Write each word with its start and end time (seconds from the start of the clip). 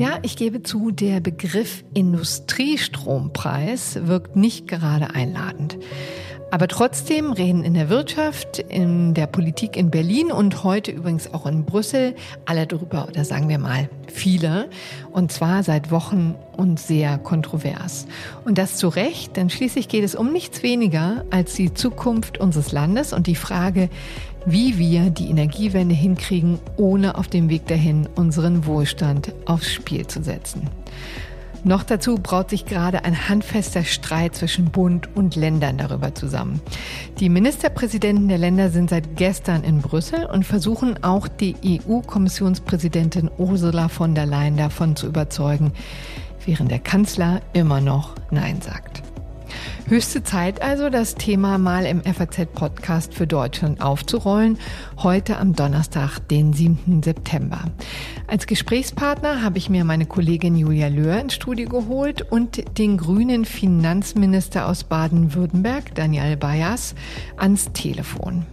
Ja, 0.00 0.18
ich 0.22 0.36
gebe 0.36 0.62
zu, 0.62 0.92
der 0.92 1.20
Begriff 1.20 1.84
Industriestrompreis 1.92 4.06
wirkt 4.06 4.34
nicht 4.34 4.66
gerade 4.66 5.14
einladend. 5.14 5.76
Aber 6.50 6.68
trotzdem 6.68 7.32
reden 7.32 7.64
in 7.64 7.74
der 7.74 7.90
Wirtschaft, 7.90 8.60
in 8.60 9.12
der 9.12 9.26
Politik 9.26 9.76
in 9.76 9.90
Berlin 9.90 10.32
und 10.32 10.64
heute 10.64 10.90
übrigens 10.90 11.34
auch 11.34 11.44
in 11.44 11.66
Brüssel 11.66 12.14
alle 12.46 12.66
drüber, 12.66 13.08
oder 13.08 13.26
sagen 13.26 13.50
wir 13.50 13.58
mal 13.58 13.90
viele, 14.06 14.70
und 15.12 15.32
zwar 15.32 15.62
seit 15.64 15.90
Wochen 15.90 16.34
und 16.56 16.80
sehr 16.80 17.18
kontrovers. 17.18 18.06
Und 18.46 18.56
das 18.56 18.78
zu 18.78 18.88
Recht, 18.88 19.36
denn 19.36 19.50
schließlich 19.50 19.88
geht 19.88 20.02
es 20.02 20.14
um 20.14 20.32
nichts 20.32 20.62
weniger 20.62 21.26
als 21.30 21.52
die 21.54 21.74
Zukunft 21.74 22.38
unseres 22.38 22.72
Landes 22.72 23.12
und 23.12 23.26
die 23.26 23.36
Frage, 23.36 23.90
wie 24.46 24.78
wir 24.78 25.10
die 25.10 25.28
Energiewende 25.28 25.94
hinkriegen, 25.94 26.58
ohne 26.76 27.16
auf 27.16 27.28
dem 27.28 27.48
Weg 27.48 27.66
dahin 27.66 28.08
unseren 28.14 28.66
Wohlstand 28.66 29.34
aufs 29.46 29.72
Spiel 29.72 30.06
zu 30.06 30.22
setzen. 30.22 30.68
Noch 31.62 31.82
dazu 31.82 32.14
braut 32.14 32.48
sich 32.48 32.64
gerade 32.64 33.04
ein 33.04 33.28
handfester 33.28 33.84
Streit 33.84 34.34
zwischen 34.34 34.70
Bund 34.70 35.10
und 35.14 35.36
Ländern 35.36 35.76
darüber 35.76 36.14
zusammen. 36.14 36.62
Die 37.18 37.28
Ministerpräsidenten 37.28 38.28
der 38.28 38.38
Länder 38.38 38.70
sind 38.70 38.88
seit 38.88 39.16
gestern 39.16 39.62
in 39.62 39.82
Brüssel 39.82 40.24
und 40.24 40.46
versuchen 40.46 41.04
auch 41.04 41.28
die 41.28 41.56
EU-Kommissionspräsidentin 41.86 43.30
Ursula 43.36 43.88
von 43.88 44.14
der 44.14 44.24
Leyen 44.24 44.56
davon 44.56 44.96
zu 44.96 45.06
überzeugen, 45.06 45.72
während 46.46 46.70
der 46.70 46.78
Kanzler 46.78 47.42
immer 47.52 47.82
noch 47.82 48.14
Nein 48.30 48.62
sagt. 48.62 49.02
Höchste 49.88 50.22
Zeit 50.22 50.62
also, 50.62 50.90
das 50.90 51.14
Thema 51.14 51.58
mal 51.58 51.84
im 51.84 52.02
FAZ-Podcast 52.02 53.14
für 53.14 53.26
Deutschland 53.26 53.80
aufzurollen. 53.80 54.58
Heute 54.98 55.36
am 55.38 55.54
Donnerstag, 55.54 56.20
den 56.28 56.52
7. 56.52 57.02
September. 57.02 57.64
Als 58.26 58.46
Gesprächspartner 58.46 59.42
habe 59.42 59.58
ich 59.58 59.68
mir 59.68 59.84
meine 59.84 60.06
Kollegin 60.06 60.56
Julia 60.56 60.88
Löhr 60.88 61.18
ins 61.18 61.34
Studio 61.34 61.68
geholt 61.68 62.22
und 62.22 62.78
den 62.78 62.96
grünen 62.96 63.44
Finanzminister 63.44 64.68
aus 64.68 64.84
Baden-Württemberg, 64.84 65.94
Daniel 65.94 66.36
Bayers, 66.36 66.94
ans 67.36 67.72
Telefon. 67.72 68.46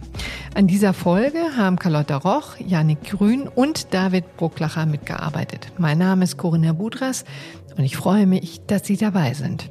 An 0.54 0.66
dieser 0.66 0.92
Folge 0.92 1.38
haben 1.56 1.78
Carlotta 1.78 2.16
Roch, 2.16 2.56
Janik 2.58 3.04
Grün 3.04 3.46
und 3.46 3.94
David 3.94 4.36
Brucklacher 4.36 4.86
mitgearbeitet. 4.86 5.72
Mein 5.78 5.98
Name 5.98 6.24
ist 6.24 6.36
Corinna 6.36 6.72
Budras 6.72 7.24
und 7.76 7.84
ich 7.84 7.96
freue 7.96 8.26
mich, 8.26 8.60
dass 8.66 8.84
Sie 8.84 8.96
dabei 8.96 9.34
sind. 9.34 9.70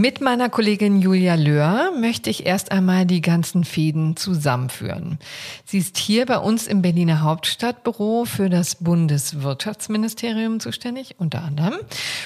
Mit 0.00 0.20
meiner 0.20 0.48
Kollegin 0.48 1.00
Julia 1.00 1.34
Löhr 1.34 1.90
möchte 1.90 2.30
ich 2.30 2.46
erst 2.46 2.70
einmal 2.70 3.04
die 3.04 3.20
ganzen 3.20 3.64
Fäden 3.64 4.14
zusammenführen. 4.14 5.18
Sie 5.64 5.78
ist 5.78 5.98
hier 5.98 6.24
bei 6.24 6.38
uns 6.38 6.68
im 6.68 6.82
Berliner 6.82 7.22
Hauptstadtbüro 7.22 8.24
für 8.24 8.48
das 8.48 8.76
Bundeswirtschaftsministerium 8.76 10.60
zuständig, 10.60 11.16
unter 11.18 11.42
anderem. 11.42 11.74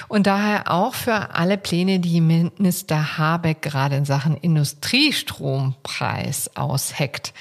Und 0.07 0.27
daher 0.27 0.71
auch 0.71 0.93
für 0.93 1.33
alle 1.33 1.57
Pläne, 1.57 1.99
die 1.99 2.21
Minister 2.21 3.17
Habeck 3.17 3.63
gerade 3.63 3.95
in 3.95 4.05
Sachen 4.05 4.37
Industriestrompreis 4.37 6.55
ausheckt. 6.55 7.33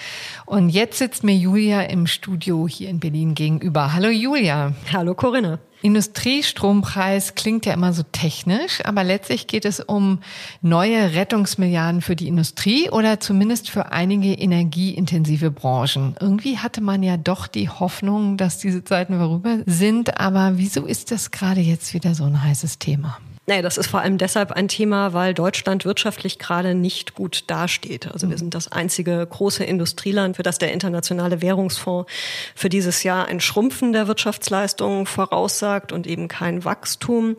Und 0.46 0.70
jetzt 0.70 0.96
sitzt 0.96 1.24
mir 1.24 1.36
Julia 1.36 1.82
im 1.82 2.06
Studio 2.06 2.66
hier 2.66 2.88
in 2.88 3.00
Berlin 3.00 3.34
gegenüber. 3.34 3.92
Hallo 3.92 4.08
Julia. 4.08 4.72
Hallo 4.94 5.14
Corinna. 5.14 5.58
Industriestrompreis 5.82 7.34
klingt 7.34 7.66
ja 7.66 7.74
immer 7.74 7.92
so 7.92 8.02
technisch, 8.12 8.84
aber 8.84 9.04
letztlich 9.04 9.46
geht 9.46 9.64
es 9.64 9.80
um 9.80 10.20
neue 10.60 11.14
Rettungsmilliarden 11.14 12.00
für 12.00 12.16
die 12.16 12.28
Industrie 12.28 12.88
oder 12.90 13.20
zumindest 13.20 13.68
für 13.68 13.92
einige 13.92 14.32
energieintensive 14.32 15.50
Branchen. 15.50 16.14
Irgendwie 16.20 16.58
hatte 16.58 16.80
man 16.80 17.02
ja 17.02 17.16
doch 17.16 17.46
die 17.46 17.68
Hoffnung, 17.68 18.36
dass 18.36 18.58
diese 18.58 18.84
Zeiten 18.84 19.18
vorüber 19.18 19.58
sind, 19.66 20.18
aber 20.20 20.52
wieso 20.56 20.86
ist 20.86 21.10
das 21.10 21.30
gerade 21.30 21.60
jetzt 21.60 21.94
wieder 21.94 22.14
so 22.14 22.24
ein 22.24 22.42
heißes 22.42 22.78
Thema? 22.78 23.18
Naja, 23.46 23.60
das 23.60 23.76
ist 23.76 23.88
vor 23.88 24.00
allem 24.00 24.18
deshalb 24.18 24.52
ein 24.52 24.68
Thema, 24.68 25.14
weil 25.14 25.34
Deutschland 25.34 25.84
wirtschaftlich 25.84 26.38
gerade 26.38 26.76
nicht 26.76 27.14
gut 27.14 27.44
dasteht. 27.48 28.06
Also 28.06 28.28
wir 28.28 28.36
mhm. 28.36 28.40
sind 28.40 28.54
das 28.54 28.70
einzige 28.70 29.26
große 29.26 29.64
Industrieland, 29.64 30.36
für 30.36 30.44
das 30.44 30.58
der 30.58 30.72
Internationale 30.72 31.42
Währungsfonds 31.42 32.10
für 32.54 32.68
dieses 32.68 33.02
Jahr 33.02 33.26
ein 33.26 33.40
Schrumpfen 33.40 33.92
der 33.92 34.06
Wirtschaftsleistungen 34.06 35.06
voraussagt 35.06 35.90
und 35.90 36.06
eben 36.06 36.28
kein 36.28 36.64
Wachstum 36.64 37.36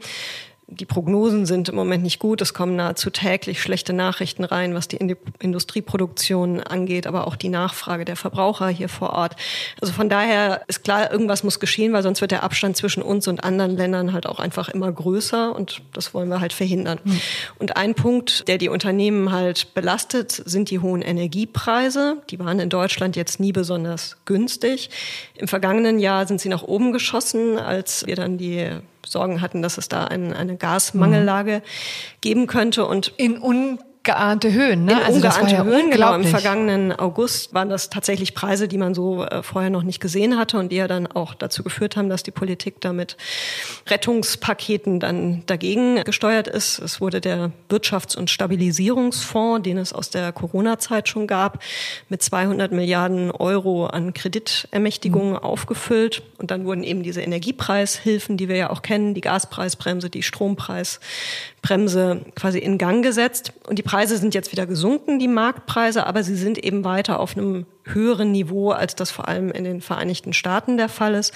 die 0.80 0.86
Prognosen 0.86 1.46
sind 1.46 1.70
im 1.70 1.76
Moment 1.76 2.04
nicht 2.04 2.20
gut. 2.20 2.42
Es 2.42 2.54
kommen 2.54 2.76
nahezu 2.76 3.10
täglich 3.10 3.62
schlechte 3.62 3.94
Nachrichten 3.94 4.44
rein, 4.44 4.74
was 4.74 4.88
die 4.88 4.98
Industrieproduktion 5.40 6.60
angeht, 6.62 7.08
aber 7.08 7.28
auch 7.28 7.36
die 7.36 7.50
Nachfrage 7.50 8.06
der 8.06 8.16
Verbraucher 8.16 8.68
hier 8.68 8.90
vor 8.90 9.12
Ort. 9.12 9.36
Also 9.82 9.94
von 9.94 10.10
daher 10.10 10.62
ist 10.68 10.84
klar, 10.84 11.12
irgendwas 11.12 11.44
muss 11.44 11.60
geschehen, 11.60 11.94
weil 11.94 12.04
sonst 12.04 12.22
wird 12.22 12.32
der 12.32 12.44
Abstand 12.44 12.78
zwischen 12.78 13.04
uns 13.04 13.28
und 13.28 13.44
anderen 13.44 13.78
Ländern 13.78 14.14
halt 14.14 14.26
auch 14.26 14.40
einfach 14.40 14.70
immer 14.70 14.92
größer 14.92 15.56
und 15.56 15.82
das 15.94 16.14
wollen 16.14 16.30
wir 16.30 16.40
halt 16.40 16.54
verhindern. 16.54 17.00
Mhm. 17.04 17.22
Und 17.60 17.78
ein 17.78 17.96
Punkt, 17.96 18.48
der 18.48 18.58
die 18.58 18.70
Unternehmen 18.70 19.32
halt 19.32 19.74
belastet, 19.74 20.32
sind 20.32 20.70
die 20.70 20.80
hohen 20.80 21.02
Energiepreise. 21.02 22.18
Die 22.30 22.40
waren 22.40 22.60
in 22.60 22.70
Deutschland 22.70 23.16
jetzt 23.16 23.40
nie 23.40 23.52
besonders 23.52 24.18
günstig. 24.26 24.90
Im 25.36 25.48
vergangenen 25.48 26.00
Jahr 26.00 26.28
sind 26.28 26.42
sie 26.42 26.50
nach 26.50 26.64
oben 26.64 26.92
geschossen, 26.92 27.58
als 27.58 28.06
wir 28.06 28.16
dann 28.16 28.38
die 28.38 28.70
Sorgen 29.06 29.42
hatten, 29.42 29.62
dass 29.62 29.78
es 29.78 29.90
da 29.90 30.06
ein, 30.06 30.34
eine 30.34 30.58
Gasmangellage 30.58 31.58
mhm. 31.58 32.20
geben 32.22 32.48
könnte. 32.48 32.86
Und 32.86 33.14
in 33.18 33.42
un 33.42 33.80
geahnte 34.04 34.52
Höhen, 34.52 34.84
ne? 34.84 34.92
In 34.92 34.98
also 34.98 35.16
ungeahnte 35.16 35.54
ja 35.54 35.64
Höhen, 35.64 35.90
genau. 35.90 36.14
Im 36.14 36.26
vergangenen 36.26 36.92
August 36.92 37.54
waren 37.54 37.70
das 37.70 37.90
tatsächlich 37.90 38.36
Preise, 38.36 38.68
die 38.68 38.78
man 38.78 38.94
so 38.94 39.24
äh, 39.24 39.42
vorher 39.44 39.70
noch 39.70 39.84
nicht 39.84 40.02
gesehen 40.02 40.38
hatte 40.38 40.58
und 40.58 40.74
die 40.74 40.76
ja 40.76 40.90
dann 40.90 41.08
auch 41.08 41.34
dazu 41.34 41.64
geführt 41.64 41.96
haben, 41.96 42.10
dass 42.10 42.22
die 42.22 42.32
Politik 42.32 42.82
damit 42.82 43.16
Rettungspaketen 43.88 45.00
dann 45.00 45.44
dagegen 45.46 46.04
gesteuert 46.04 46.50
ist. 46.50 46.80
Es 46.80 47.00
wurde 47.00 47.22
der 47.22 47.52
Wirtschafts- 47.70 48.18
und 48.18 48.30
Stabilisierungsfonds, 48.30 49.64
den 49.64 49.78
es 49.78 49.94
aus 49.94 50.10
der 50.10 50.34
Corona-Zeit 50.34 51.08
schon 51.08 51.26
gab, 51.26 51.64
mit 52.10 52.22
200 52.22 52.74
Milliarden 52.74 53.32
Euro 53.32 53.86
an 53.86 54.14
Kreditermächtigungen 54.14 55.34
mhm. 55.34 55.38
aufgefüllt. 55.38 56.24
Und 56.38 56.52
dann 56.52 56.66
wurden 56.66 56.84
eben 56.84 57.04
diese 57.04 57.22
Energiepreishilfen, 57.22 58.36
die 58.36 58.50
wir 58.50 58.58
ja 58.58 58.70
auch 58.70 58.82
kennen, 58.82 59.14
die 59.14 59.22
Gaspreisbremse, 59.22 60.10
die 60.10 60.24
Strompreisbremse 60.24 62.26
quasi 62.36 62.60
in 62.60 62.78
Gang 62.78 63.02
gesetzt. 63.02 63.54
Und 63.66 63.80
die 63.80 63.93
Preise 63.94 64.18
sind 64.18 64.34
jetzt 64.34 64.52
wieder 64.52 64.66
gesunken, 64.66 65.20
die 65.20 65.28
Marktpreise, 65.28 66.08
aber 66.08 66.24
sie 66.24 66.36
sind 66.36 66.58
eben 66.58 66.84
weiter 66.84 67.20
auf 67.20 67.38
einem 67.38 67.68
höheren 67.84 68.32
Niveau, 68.32 68.72
als 68.72 68.96
das 68.96 69.12
vor 69.12 69.28
allem 69.28 69.52
in 69.52 69.66
den 69.66 69.82
Vereinigten 69.82 70.34
Staaten 70.34 70.78
der 70.78 70.90
Fall 70.90 71.14
ist. 71.14 71.32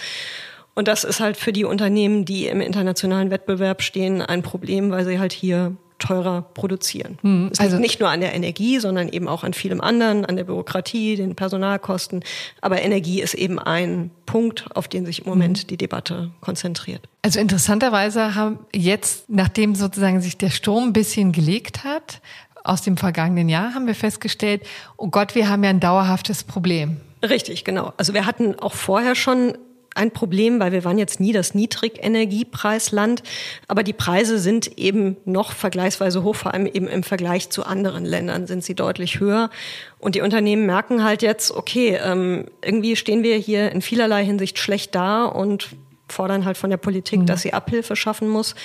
Und 0.74 0.88
das 0.88 1.04
ist 1.04 1.20
halt 1.20 1.38
für 1.38 1.54
die 1.54 1.66
Unternehmen, 1.66 2.26
die 2.26 2.48
im 2.48 2.60
internationalen 2.60 3.30
Wettbewerb 3.30 3.84
stehen, 3.84 4.24
ein 4.24 4.42
Problem, 4.42 4.90
weil 4.90 5.06
sie 5.06 5.20
halt 5.20 5.34
hier 5.34 5.78
teurer 6.00 6.44
produzieren. 6.54 7.18
Hm, 7.22 7.50
es 7.52 7.60
also 7.60 7.78
nicht 7.78 8.00
nur 8.00 8.10
an 8.10 8.22
der 8.22 8.34
Energie, 8.34 8.80
sondern 8.80 9.10
eben 9.10 9.28
auch 9.28 9.44
an 9.44 9.54
vielem 9.54 9.82
anderen, 9.82 10.26
an 10.26 10.36
der 10.36 10.44
Bürokratie, 10.44 11.16
den 11.16 11.36
Personalkosten. 11.36 12.24
Aber 12.62 12.82
Energie 12.82 13.22
ist 13.22 13.34
eben 13.34 13.60
ein 13.60 14.12
Punkt, 14.26 14.66
auf 14.76 14.88
den 14.88 15.06
sich 15.06 15.20
im 15.20 15.30
Moment 15.30 15.60
hm. 15.60 15.68
die 15.68 15.78
Debatte 15.78 16.32
konzentriert. 16.42 17.08
Also 17.22 17.40
interessanterweise 17.40 18.36
haben 18.36 18.60
jetzt, 18.74 19.30
nachdem 19.30 19.76
sozusagen 19.76 20.22
sich 20.22 20.38
der 20.38 20.50
Sturm 20.50 20.86
ein 20.86 20.94
bisschen 20.94 21.32
gelegt 21.32 21.84
hat, 21.84 22.22
aus 22.68 22.82
dem 22.82 22.98
vergangenen 22.98 23.50
Jahr, 23.50 23.74
haben 23.74 23.88
wir 23.88 23.96
festgestellt, 23.96 24.64
oh 24.98 25.08
Gott, 25.08 25.36
wir 25.36 25.50
haben 25.50 25.64
ja 25.64 25.70
ein 25.70 25.80
dauerhaftes 25.80 26.44
Problem. 26.44 26.98
Richtig, 27.24 27.64
genau. 27.64 27.94
Also 27.98 28.14
wir 28.14 28.26
hatten 28.26 28.60
auch 28.60 28.74
vorher 28.74 29.16
schon 29.16 29.58
ein 29.98 30.12
Problem, 30.12 30.60
weil 30.60 30.72
wir 30.72 30.84
waren 30.86 30.98
jetzt 30.98 31.20
nie 31.20 31.34
das 31.34 31.56
Niedrigenergiepreisland, 31.56 33.24
aber 33.68 33.84
die 33.84 33.94
Preise 33.94 34.38
sind 34.38 34.78
eben 34.78 35.18
noch 35.26 35.52
vergleichsweise 35.52 36.24
hoch, 36.24 36.36
vor 36.36 36.54
allem 36.54 36.68
eben 36.68 36.88
im 36.88 37.04
Vergleich 37.04 37.50
zu 37.50 37.66
anderen 37.66 38.06
Ländern 38.06 38.46
sind 38.48 38.64
sie 38.64 38.76
deutlich 38.76 39.20
höher. 39.20 39.50
Und 39.98 40.16
die 40.16 40.22
Unternehmen 40.22 40.66
merken 40.66 41.04
halt 41.04 41.24
jetzt, 41.24 41.52
okay, 41.52 42.00
ähm, 42.02 42.46
irgendwie 42.64 42.96
stehen 42.96 43.24
wir 43.24 43.38
hier 43.38 43.72
in 43.72 43.82
vielerlei 43.82 44.24
Hinsicht 44.24 44.60
schlecht 44.60 44.94
da 44.94 45.26
und 45.26 45.70
fordern 46.10 46.46
halt 46.46 46.58
von 46.58 46.70
der 46.70 46.78
Politik, 46.78 47.22
mhm. 47.22 47.26
dass 47.26 47.42
sie 47.42 47.54
Abhilfe 47.54 47.96
schaffen 47.96 48.28
muss. 48.30 48.56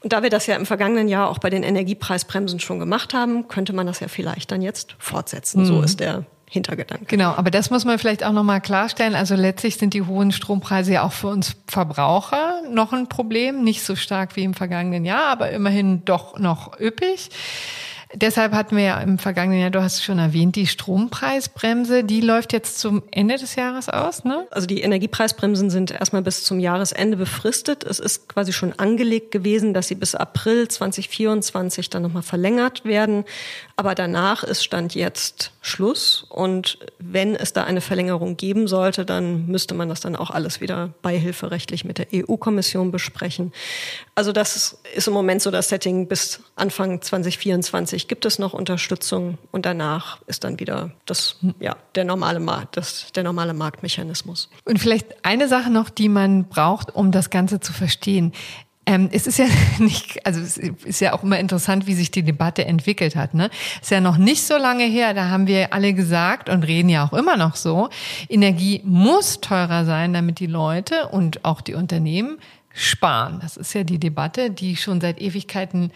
Und 0.00 0.12
da 0.12 0.22
wir 0.22 0.30
das 0.30 0.46
ja 0.46 0.56
im 0.56 0.66
vergangenen 0.66 1.08
Jahr 1.08 1.28
auch 1.28 1.38
bei 1.38 1.50
den 1.50 1.62
Energiepreisbremsen 1.62 2.58
schon 2.60 2.78
gemacht 2.78 3.14
haben, 3.14 3.48
könnte 3.48 3.72
man 3.72 3.86
das 3.86 4.00
ja 4.00 4.08
vielleicht 4.08 4.50
dann 4.50 4.62
jetzt 4.62 4.96
fortsetzen. 4.98 5.62
Mhm. 5.62 5.66
So 5.66 5.82
ist 5.82 6.00
der 6.00 6.24
Hintergedanke. 6.52 7.06
Genau, 7.06 7.30
aber 7.30 7.50
das 7.50 7.70
muss 7.70 7.86
man 7.86 7.98
vielleicht 7.98 8.24
auch 8.24 8.32
nochmal 8.32 8.60
klarstellen. 8.60 9.14
Also 9.14 9.34
letztlich 9.34 9.76
sind 9.76 9.94
die 9.94 10.02
hohen 10.02 10.32
Strompreise 10.32 10.92
ja 10.92 11.02
auch 11.02 11.12
für 11.12 11.28
uns 11.28 11.56
Verbraucher 11.66 12.60
noch 12.70 12.92
ein 12.92 13.08
Problem. 13.08 13.64
Nicht 13.64 13.82
so 13.82 13.96
stark 13.96 14.36
wie 14.36 14.44
im 14.44 14.52
vergangenen 14.52 15.06
Jahr, 15.06 15.28
aber 15.28 15.50
immerhin 15.50 16.04
doch 16.04 16.38
noch 16.38 16.78
üppig. 16.78 17.30
Deshalb 18.14 18.52
hatten 18.52 18.76
wir 18.76 18.84
ja 18.84 19.00
im 19.00 19.18
vergangenen 19.18 19.60
Jahr, 19.60 19.70
du 19.70 19.82
hast 19.82 19.94
es 19.94 20.04
schon 20.04 20.18
erwähnt, 20.18 20.56
die 20.56 20.66
Strompreisbremse, 20.66 22.04
die 22.04 22.20
läuft 22.20 22.52
jetzt 22.52 22.78
zum 22.78 23.02
Ende 23.10 23.36
des 23.36 23.56
Jahres 23.56 23.88
aus, 23.88 24.24
ne? 24.24 24.46
Also 24.50 24.66
die 24.66 24.82
Energiepreisbremsen 24.82 25.70
sind 25.70 25.92
erstmal 25.92 26.22
bis 26.22 26.44
zum 26.44 26.60
Jahresende 26.60 27.16
befristet. 27.16 27.84
Es 27.84 27.98
ist 27.98 28.28
quasi 28.28 28.52
schon 28.52 28.74
angelegt 28.78 29.30
gewesen, 29.30 29.72
dass 29.72 29.88
sie 29.88 29.94
bis 29.94 30.14
April 30.14 30.68
2024 30.68 31.88
dann 31.88 32.02
nochmal 32.02 32.22
verlängert 32.22 32.84
werden. 32.84 33.24
Aber 33.82 33.96
danach 33.96 34.44
ist 34.44 34.62
Stand 34.62 34.94
jetzt 34.94 35.50
Schluss. 35.60 36.24
Und 36.28 36.78
wenn 37.00 37.34
es 37.34 37.52
da 37.52 37.64
eine 37.64 37.80
Verlängerung 37.80 38.36
geben 38.36 38.68
sollte, 38.68 39.04
dann 39.04 39.48
müsste 39.48 39.74
man 39.74 39.88
das 39.88 39.98
dann 39.98 40.14
auch 40.14 40.30
alles 40.30 40.60
wieder 40.60 40.90
beihilferechtlich 41.02 41.84
mit 41.84 41.98
der 41.98 42.06
EU-Kommission 42.14 42.92
besprechen. 42.92 43.52
Also 44.14 44.30
das 44.30 44.78
ist 44.94 45.08
im 45.08 45.14
Moment 45.14 45.42
so 45.42 45.50
das 45.50 45.68
Setting. 45.68 46.06
Bis 46.06 46.38
Anfang 46.54 47.02
2024 47.02 48.06
gibt 48.06 48.24
es 48.24 48.38
noch 48.38 48.52
Unterstützung 48.52 49.36
und 49.50 49.66
danach 49.66 50.20
ist 50.28 50.44
dann 50.44 50.60
wieder 50.60 50.92
das, 51.04 51.38
ja, 51.58 51.76
der 51.96 52.04
normale 52.04 52.38
Markt, 52.38 52.76
das, 52.76 53.10
der 53.10 53.24
normale 53.24 53.52
Marktmechanismus. 53.52 54.48
Und 54.64 54.78
vielleicht 54.78 55.24
eine 55.24 55.48
Sache 55.48 55.70
noch, 55.70 55.90
die 55.90 56.08
man 56.08 56.44
braucht, 56.44 56.94
um 56.94 57.10
das 57.10 57.30
Ganze 57.30 57.58
zu 57.58 57.72
verstehen. 57.72 58.32
Ähm, 58.84 59.08
es 59.12 59.26
ist 59.26 59.38
ja 59.38 59.46
nicht, 59.78 60.24
also 60.26 60.40
es 60.40 60.56
ist 60.56 61.00
ja 61.00 61.12
auch 61.12 61.22
immer 61.22 61.38
interessant, 61.38 61.86
wie 61.86 61.94
sich 61.94 62.10
die 62.10 62.22
Debatte 62.22 62.64
entwickelt 62.64 63.16
hat. 63.16 63.34
Ne? 63.34 63.50
Ist 63.80 63.90
ja 63.90 64.00
noch 64.00 64.16
nicht 64.18 64.42
so 64.42 64.56
lange 64.56 64.84
her, 64.84 65.14
da 65.14 65.28
haben 65.28 65.46
wir 65.46 65.72
alle 65.72 65.94
gesagt 65.94 66.48
und 66.48 66.64
reden 66.64 66.88
ja 66.88 67.04
auch 67.04 67.12
immer 67.12 67.36
noch 67.36 67.56
so, 67.56 67.90
Energie 68.28 68.80
muss 68.84 69.40
teurer 69.40 69.84
sein, 69.84 70.12
damit 70.12 70.40
die 70.40 70.46
Leute 70.46 71.08
und 71.08 71.44
auch 71.44 71.60
die 71.60 71.74
Unternehmen 71.74 72.38
sparen. 72.74 73.38
Das 73.40 73.56
ist 73.56 73.74
ja 73.74 73.84
die 73.84 73.98
Debatte, 73.98 74.50
die 74.50 74.76
schon 74.76 75.00
seit 75.00 75.20
Ewigkeiten 75.20 75.92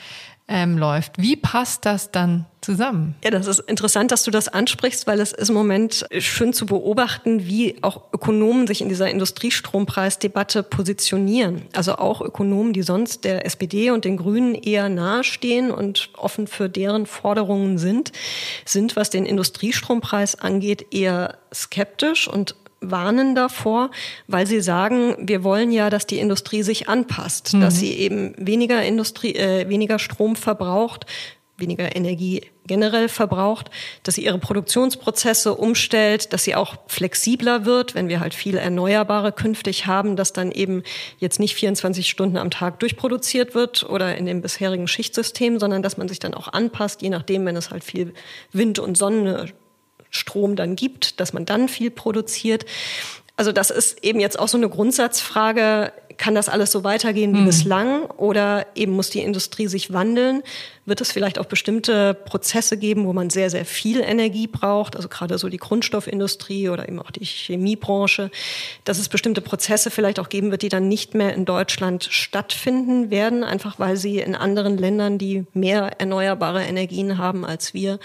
ähm, 0.48 0.78
läuft. 0.78 1.18
Wie 1.18 1.36
passt 1.36 1.84
das 1.86 2.12
dann 2.12 2.46
zusammen? 2.60 3.16
Ja, 3.24 3.30
das 3.30 3.46
ist 3.46 3.58
interessant, 3.60 4.12
dass 4.12 4.22
du 4.22 4.30
das 4.30 4.46
ansprichst, 4.48 5.06
weil 5.06 5.20
es 5.20 5.32
ist 5.32 5.48
im 5.48 5.56
Moment 5.56 6.06
schön 6.18 6.52
zu 6.52 6.66
beobachten, 6.66 7.46
wie 7.46 7.76
auch 7.82 8.12
Ökonomen 8.12 8.66
sich 8.66 8.80
in 8.80 8.88
dieser 8.88 9.10
Industriestrompreisdebatte 9.10 10.62
positionieren. 10.62 11.62
Also 11.74 11.96
auch 11.96 12.20
Ökonomen, 12.20 12.72
die 12.72 12.82
sonst 12.82 13.24
der 13.24 13.44
SPD 13.44 13.90
und 13.90 14.04
den 14.04 14.16
Grünen 14.16 14.54
eher 14.54 14.88
nahestehen 14.88 15.72
und 15.72 16.10
offen 16.16 16.46
für 16.46 16.68
deren 16.68 17.06
Forderungen 17.06 17.78
sind, 17.78 18.12
sind, 18.64 18.94
was 18.94 19.10
den 19.10 19.26
Industriestrompreis 19.26 20.36
angeht, 20.36 20.86
eher 20.92 21.38
skeptisch 21.52 22.28
und 22.28 22.54
warnen 22.80 23.34
davor, 23.34 23.90
weil 24.26 24.46
sie 24.46 24.60
sagen, 24.60 25.16
wir 25.18 25.44
wollen 25.44 25.72
ja, 25.72 25.90
dass 25.90 26.06
die 26.06 26.18
Industrie 26.18 26.62
sich 26.62 26.88
anpasst, 26.88 27.54
mhm. 27.54 27.60
dass 27.60 27.78
sie 27.78 27.92
eben 27.92 28.34
weniger 28.38 28.82
Industrie, 28.82 29.34
äh, 29.34 29.68
weniger 29.68 29.98
Strom 29.98 30.36
verbraucht, 30.36 31.06
weniger 31.58 31.96
Energie 31.96 32.42
generell 32.66 33.08
verbraucht, 33.08 33.70
dass 34.02 34.16
sie 34.16 34.24
ihre 34.24 34.38
Produktionsprozesse 34.38 35.54
umstellt, 35.54 36.32
dass 36.32 36.44
sie 36.44 36.54
auch 36.54 36.76
flexibler 36.86 37.64
wird, 37.64 37.94
wenn 37.94 38.08
wir 38.08 38.20
halt 38.20 38.34
viel 38.34 38.56
Erneuerbare 38.56 39.32
künftig 39.32 39.86
haben, 39.86 40.16
dass 40.16 40.32
dann 40.32 40.52
eben 40.52 40.82
jetzt 41.18 41.40
nicht 41.40 41.54
24 41.54 42.08
Stunden 42.08 42.36
am 42.36 42.50
Tag 42.50 42.80
durchproduziert 42.80 43.54
wird 43.54 43.88
oder 43.88 44.16
in 44.16 44.26
dem 44.26 44.42
bisherigen 44.42 44.88
Schichtsystem, 44.88 45.58
sondern 45.58 45.82
dass 45.82 45.96
man 45.96 46.08
sich 46.08 46.18
dann 46.18 46.34
auch 46.34 46.52
anpasst, 46.52 47.02
je 47.02 47.10
nachdem, 47.10 47.46
wenn 47.46 47.56
es 47.56 47.70
halt 47.70 47.84
viel 47.84 48.12
Wind 48.52 48.78
und 48.78 48.98
Sonne 48.98 49.46
Strom 50.10 50.56
dann 50.56 50.76
gibt, 50.76 51.20
dass 51.20 51.32
man 51.32 51.46
dann 51.46 51.68
viel 51.68 51.90
produziert. 51.90 52.66
Also 53.36 53.52
das 53.52 53.70
ist 53.70 54.02
eben 54.02 54.18
jetzt 54.18 54.38
auch 54.38 54.48
so 54.48 54.56
eine 54.56 54.68
Grundsatzfrage, 54.68 55.92
kann 56.16 56.34
das 56.34 56.48
alles 56.48 56.72
so 56.72 56.84
weitergehen 56.84 57.34
wie 57.34 57.40
mhm. 57.40 57.46
bislang 57.46 58.04
oder 58.06 58.66
eben 58.74 58.92
muss 58.92 59.10
die 59.10 59.20
Industrie 59.20 59.66
sich 59.66 59.92
wandeln? 59.92 60.42
Wird 60.86 61.00
es 61.00 61.12
vielleicht 61.12 61.38
auch 61.38 61.46
bestimmte 61.46 62.14
Prozesse 62.14 62.78
geben, 62.78 63.06
wo 63.06 63.12
man 63.12 63.28
sehr, 63.28 63.50
sehr 63.50 63.64
viel 63.64 64.00
Energie 64.00 64.46
braucht, 64.46 64.96
also 64.96 65.08
gerade 65.08 65.36
so 65.36 65.48
die 65.48 65.58
Grundstoffindustrie 65.58 66.68
oder 66.68 66.88
eben 66.88 67.00
auch 67.00 67.10
die 67.10 67.24
Chemiebranche, 67.24 68.30
dass 68.84 68.98
es 68.98 69.08
bestimmte 69.08 69.40
Prozesse 69.40 69.90
vielleicht 69.90 70.18
auch 70.20 70.28
geben 70.28 70.50
wird, 70.50 70.62
die 70.62 70.68
dann 70.68 70.88
nicht 70.88 71.14
mehr 71.14 71.34
in 71.34 71.44
Deutschland 71.44 72.08
stattfinden 72.10 73.10
werden, 73.10 73.44
einfach 73.44 73.78
weil 73.78 73.96
sie 73.96 74.18
in 74.18 74.34
anderen 74.34 74.78
Ländern, 74.78 75.18
die 75.18 75.44
mehr 75.52 76.00
erneuerbare 76.00 76.62
Energien 76.62 77.18
haben 77.18 77.44
als 77.44 77.74
wir, 77.74 77.98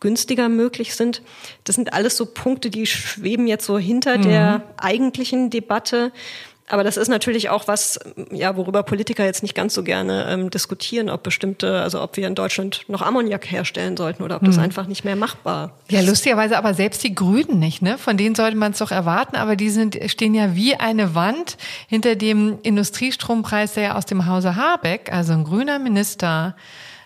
günstiger 0.00 0.48
möglich 0.48 0.94
sind. 0.94 1.22
Das 1.64 1.76
sind 1.76 1.92
alles 1.92 2.16
so 2.16 2.26
Punkte, 2.26 2.70
die 2.70 2.86
schweben 2.86 3.46
jetzt 3.46 3.66
so 3.66 3.78
hinter 3.78 4.18
mhm. 4.18 4.22
der 4.22 4.62
eigentlichen 4.78 5.50
Debatte. 5.50 6.12
Aber 6.70 6.84
das 6.84 6.96
ist 6.96 7.08
natürlich 7.08 7.50
auch 7.50 7.66
was, 7.66 7.98
ja, 8.30 8.56
worüber 8.56 8.84
Politiker 8.84 9.24
jetzt 9.24 9.42
nicht 9.42 9.56
ganz 9.56 9.74
so 9.74 9.82
gerne 9.82 10.26
ähm, 10.28 10.50
diskutieren, 10.50 11.10
ob 11.10 11.24
bestimmte, 11.24 11.80
also 11.80 12.00
ob 12.00 12.16
wir 12.16 12.28
in 12.28 12.36
Deutschland 12.36 12.82
noch 12.86 13.02
Ammoniak 13.02 13.50
herstellen 13.50 13.96
sollten 13.96 14.22
oder 14.22 14.36
ob 14.36 14.44
das 14.44 14.54
hm. 14.54 14.62
einfach 14.62 14.86
nicht 14.86 15.04
mehr 15.04 15.16
machbar 15.16 15.72
ist. 15.88 15.92
Ja, 15.92 16.00
lustigerweise 16.00 16.56
aber 16.56 16.74
selbst 16.74 17.02
die 17.02 17.12
Grünen 17.12 17.58
nicht, 17.58 17.82
ne? 17.82 17.98
Von 17.98 18.16
denen 18.16 18.36
sollte 18.36 18.56
man 18.56 18.70
es 18.70 18.78
doch 18.78 18.92
erwarten, 18.92 19.34
aber 19.34 19.56
die 19.56 19.70
sind, 19.70 19.98
stehen 20.06 20.32
ja 20.32 20.54
wie 20.54 20.76
eine 20.76 21.16
Wand 21.16 21.56
hinter 21.88 22.14
dem 22.14 22.58
Industriestrompreis, 22.62 23.74
der 23.74 23.82
ja 23.82 23.94
aus 23.96 24.06
dem 24.06 24.26
Hause 24.26 24.54
Habeck, 24.54 25.12
also 25.12 25.32
ein 25.32 25.42
grüner 25.42 25.80
Minister, 25.80 26.54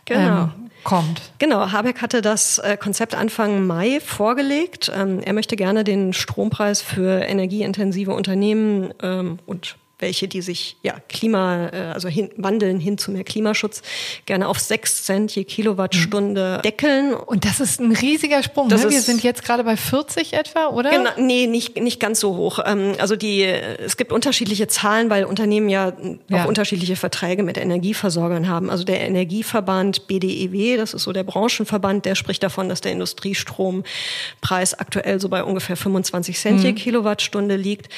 genau. 0.04 0.42
ähm, 0.42 0.63
kommt. 0.84 1.22
Genau, 1.38 1.72
Habeck 1.72 2.00
hatte 2.00 2.22
das 2.22 2.58
äh, 2.58 2.76
Konzept 2.76 3.14
Anfang 3.14 3.66
Mai 3.66 4.00
vorgelegt. 4.00 4.92
Ähm, 4.94 5.20
er 5.20 5.32
möchte 5.32 5.56
gerne 5.56 5.82
den 5.82 6.12
Strompreis 6.12 6.82
für 6.82 7.22
energieintensive 7.22 8.12
Unternehmen 8.14 8.92
ähm, 9.02 9.38
und 9.46 9.76
welche, 9.98 10.26
die 10.28 10.42
sich 10.42 10.76
ja 10.82 10.96
Klima, 11.08 11.68
äh, 11.68 11.76
also 11.94 12.08
hin, 12.08 12.30
wandeln 12.36 12.80
hin 12.80 12.98
zu 12.98 13.10
mehr 13.12 13.24
Klimaschutz, 13.24 13.82
gerne 14.26 14.48
auf 14.48 14.58
sechs 14.58 15.04
Cent 15.04 15.34
je 15.34 15.44
Kilowattstunde 15.44 16.56
mhm. 16.58 16.62
deckeln. 16.62 17.14
Und 17.14 17.44
das 17.44 17.60
ist 17.60 17.80
ein 17.80 17.92
riesiger 17.92 18.42
Sprung. 18.42 18.68
Ne? 18.68 18.90
Wir 18.90 19.00
sind 19.00 19.22
jetzt 19.22 19.44
gerade 19.44 19.62
bei 19.62 19.76
40 19.76 20.32
etwa, 20.32 20.68
oder? 20.68 20.90
Genau, 20.90 21.10
nee, 21.16 21.46
nicht, 21.46 21.80
nicht 21.80 22.00
ganz 22.00 22.20
so 22.20 22.36
hoch. 22.36 22.58
Ähm, 22.64 22.94
also 22.98 23.14
die, 23.14 23.42
es 23.42 23.96
gibt 23.96 24.12
unterschiedliche 24.12 24.66
Zahlen, 24.66 25.10
weil 25.10 25.24
Unternehmen 25.24 25.68
ja, 25.68 25.92
ja 26.28 26.44
auch 26.44 26.48
unterschiedliche 26.48 26.96
Verträge 26.96 27.42
mit 27.42 27.56
Energieversorgern 27.56 28.48
haben. 28.48 28.70
Also 28.70 28.84
der 28.84 29.00
Energieverband 29.00 30.08
BDEW, 30.08 30.76
das 30.76 30.94
ist 30.94 31.04
so 31.04 31.12
der 31.12 31.24
Branchenverband, 31.24 32.04
der 32.04 32.16
spricht 32.16 32.42
davon, 32.42 32.68
dass 32.68 32.80
der 32.80 32.92
Industriestrompreis 32.92 34.74
aktuell 34.74 35.20
so 35.20 35.28
bei 35.28 35.44
ungefähr 35.44 35.76
25 35.76 36.38
Cent 36.38 36.62
je 36.62 36.72
mhm. 36.72 36.76
Kilowattstunde 36.76 37.56
liegt 37.56 37.88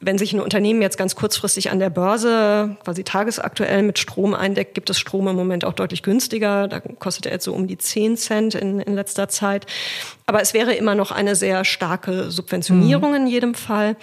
wenn 0.00 0.16
sich 0.16 0.32
ein 0.32 0.40
Unternehmen 0.40 0.80
jetzt 0.80 0.96
ganz 0.96 1.14
kurzfristig 1.14 1.70
an 1.70 1.78
der 1.78 1.90
Börse 1.90 2.76
quasi 2.84 3.04
tagesaktuell 3.04 3.82
mit 3.82 3.98
Strom 3.98 4.34
eindeckt, 4.34 4.74
gibt 4.74 4.88
es 4.88 4.98
Strom 4.98 5.28
im 5.28 5.36
Moment 5.36 5.64
auch 5.64 5.74
deutlich 5.74 6.02
günstiger. 6.02 6.68
Da 6.68 6.80
kostet 6.80 7.26
er 7.26 7.32
jetzt 7.32 7.44
so 7.44 7.52
um 7.52 7.66
die 7.66 7.76
10 7.76 8.16
Cent 8.16 8.54
in, 8.54 8.80
in 8.80 8.94
letzter 8.94 9.28
Zeit. 9.28 9.66
Aber 10.24 10.40
es 10.40 10.54
wäre 10.54 10.72
immer 10.72 10.94
noch 10.94 11.10
eine 11.10 11.36
sehr 11.36 11.66
starke 11.66 12.30
Subventionierung 12.30 13.10
mhm. 13.10 13.16
in 13.16 13.26
jedem 13.26 13.54
Fall. 13.54 13.96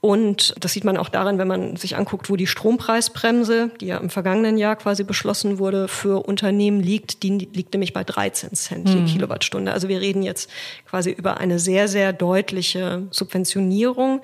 Und 0.00 0.54
das 0.60 0.72
sieht 0.72 0.84
man 0.84 0.96
auch 0.96 1.10
daran, 1.10 1.36
wenn 1.38 1.48
man 1.48 1.76
sich 1.76 1.96
anguckt, 1.96 2.30
wo 2.30 2.36
die 2.36 2.46
Strompreisbremse, 2.46 3.70
die 3.80 3.86
ja 3.88 3.98
im 3.98 4.08
vergangenen 4.08 4.56
Jahr 4.56 4.76
quasi 4.76 5.04
beschlossen 5.04 5.58
wurde, 5.58 5.88
für 5.88 6.24
Unternehmen 6.26 6.80
liegt. 6.80 7.22
Die 7.22 7.30
liegt 7.30 7.74
nämlich 7.74 7.92
bei 7.92 8.04
13 8.04 8.54
Cent 8.54 8.88
je 8.88 9.00
mhm. 9.00 9.06
Kilowattstunde. 9.06 9.72
Also 9.72 9.88
wir 9.88 10.00
reden 10.00 10.22
jetzt 10.22 10.48
quasi 10.88 11.10
über 11.10 11.38
eine 11.38 11.58
sehr, 11.58 11.88
sehr 11.88 12.12
deutliche 12.12 13.08
Subventionierung 13.10 14.22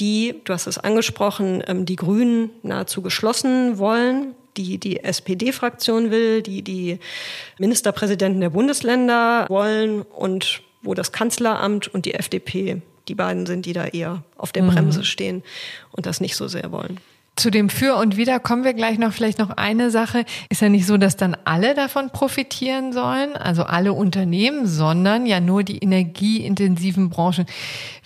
die, 0.00 0.40
du 0.44 0.52
hast 0.52 0.66
es 0.66 0.78
angesprochen, 0.78 1.62
ähm, 1.66 1.84
die 1.84 1.96
Grünen 1.96 2.50
nahezu 2.62 3.02
geschlossen 3.02 3.78
wollen, 3.78 4.34
die 4.56 4.78
die 4.78 5.02
SPD-Fraktion 5.02 6.10
will, 6.10 6.42
die 6.42 6.62
die 6.62 6.98
Ministerpräsidenten 7.58 8.40
der 8.40 8.50
Bundesländer 8.50 9.46
wollen 9.48 10.02
und 10.02 10.62
wo 10.82 10.94
das 10.94 11.12
Kanzleramt 11.12 11.88
und 11.88 12.06
die 12.06 12.14
FDP 12.14 12.82
die 13.08 13.14
beiden 13.14 13.46
sind, 13.46 13.66
die 13.66 13.72
da 13.72 13.86
eher 13.86 14.22
auf 14.36 14.52
der 14.52 14.62
mhm. 14.64 14.70
Bremse 14.70 15.04
stehen 15.04 15.42
und 15.92 16.06
das 16.06 16.20
nicht 16.20 16.36
so 16.36 16.46
sehr 16.46 16.70
wollen. 16.72 17.00
Zu 17.36 17.50
dem 17.50 17.70
Für 17.70 17.94
und 17.96 18.16
Wider 18.16 18.40
kommen 18.40 18.64
wir 18.64 18.74
gleich 18.74 18.98
noch. 18.98 19.12
Vielleicht 19.12 19.38
noch 19.38 19.50
eine 19.50 19.92
Sache. 19.92 20.24
Ist 20.48 20.60
ja 20.60 20.68
nicht 20.68 20.86
so, 20.86 20.96
dass 20.96 21.16
dann 21.16 21.36
alle 21.44 21.74
davon 21.74 22.10
profitieren 22.10 22.92
sollen, 22.92 23.36
also 23.36 23.62
alle 23.62 23.92
Unternehmen, 23.92 24.66
sondern 24.66 25.24
ja 25.24 25.38
nur 25.38 25.62
die 25.62 25.78
energieintensiven 25.78 27.10
Branchen. 27.10 27.46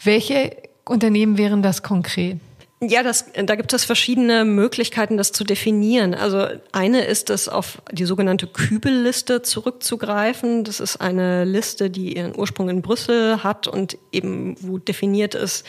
Welche 0.04 0.54
Unternehmen 0.84 1.38
wären 1.38 1.62
das 1.62 1.82
konkret? 1.82 2.38
Ja, 2.84 3.04
das, 3.04 3.26
da 3.32 3.54
gibt 3.54 3.72
es 3.72 3.84
verschiedene 3.84 4.44
Möglichkeiten, 4.44 5.16
das 5.16 5.30
zu 5.30 5.44
definieren. 5.44 6.14
Also 6.14 6.48
eine 6.72 7.04
ist 7.04 7.30
es, 7.30 7.48
auf 7.48 7.80
die 7.92 8.04
sogenannte 8.04 8.48
Kübelliste 8.48 9.42
zurückzugreifen. 9.42 10.64
Das 10.64 10.80
ist 10.80 10.96
eine 10.96 11.44
Liste, 11.44 11.90
die 11.90 12.16
ihren 12.16 12.36
Ursprung 12.36 12.68
in 12.68 12.82
Brüssel 12.82 13.44
hat 13.44 13.68
und 13.68 13.98
eben 14.10 14.56
wo 14.60 14.78
definiert 14.78 15.36
ist, 15.36 15.64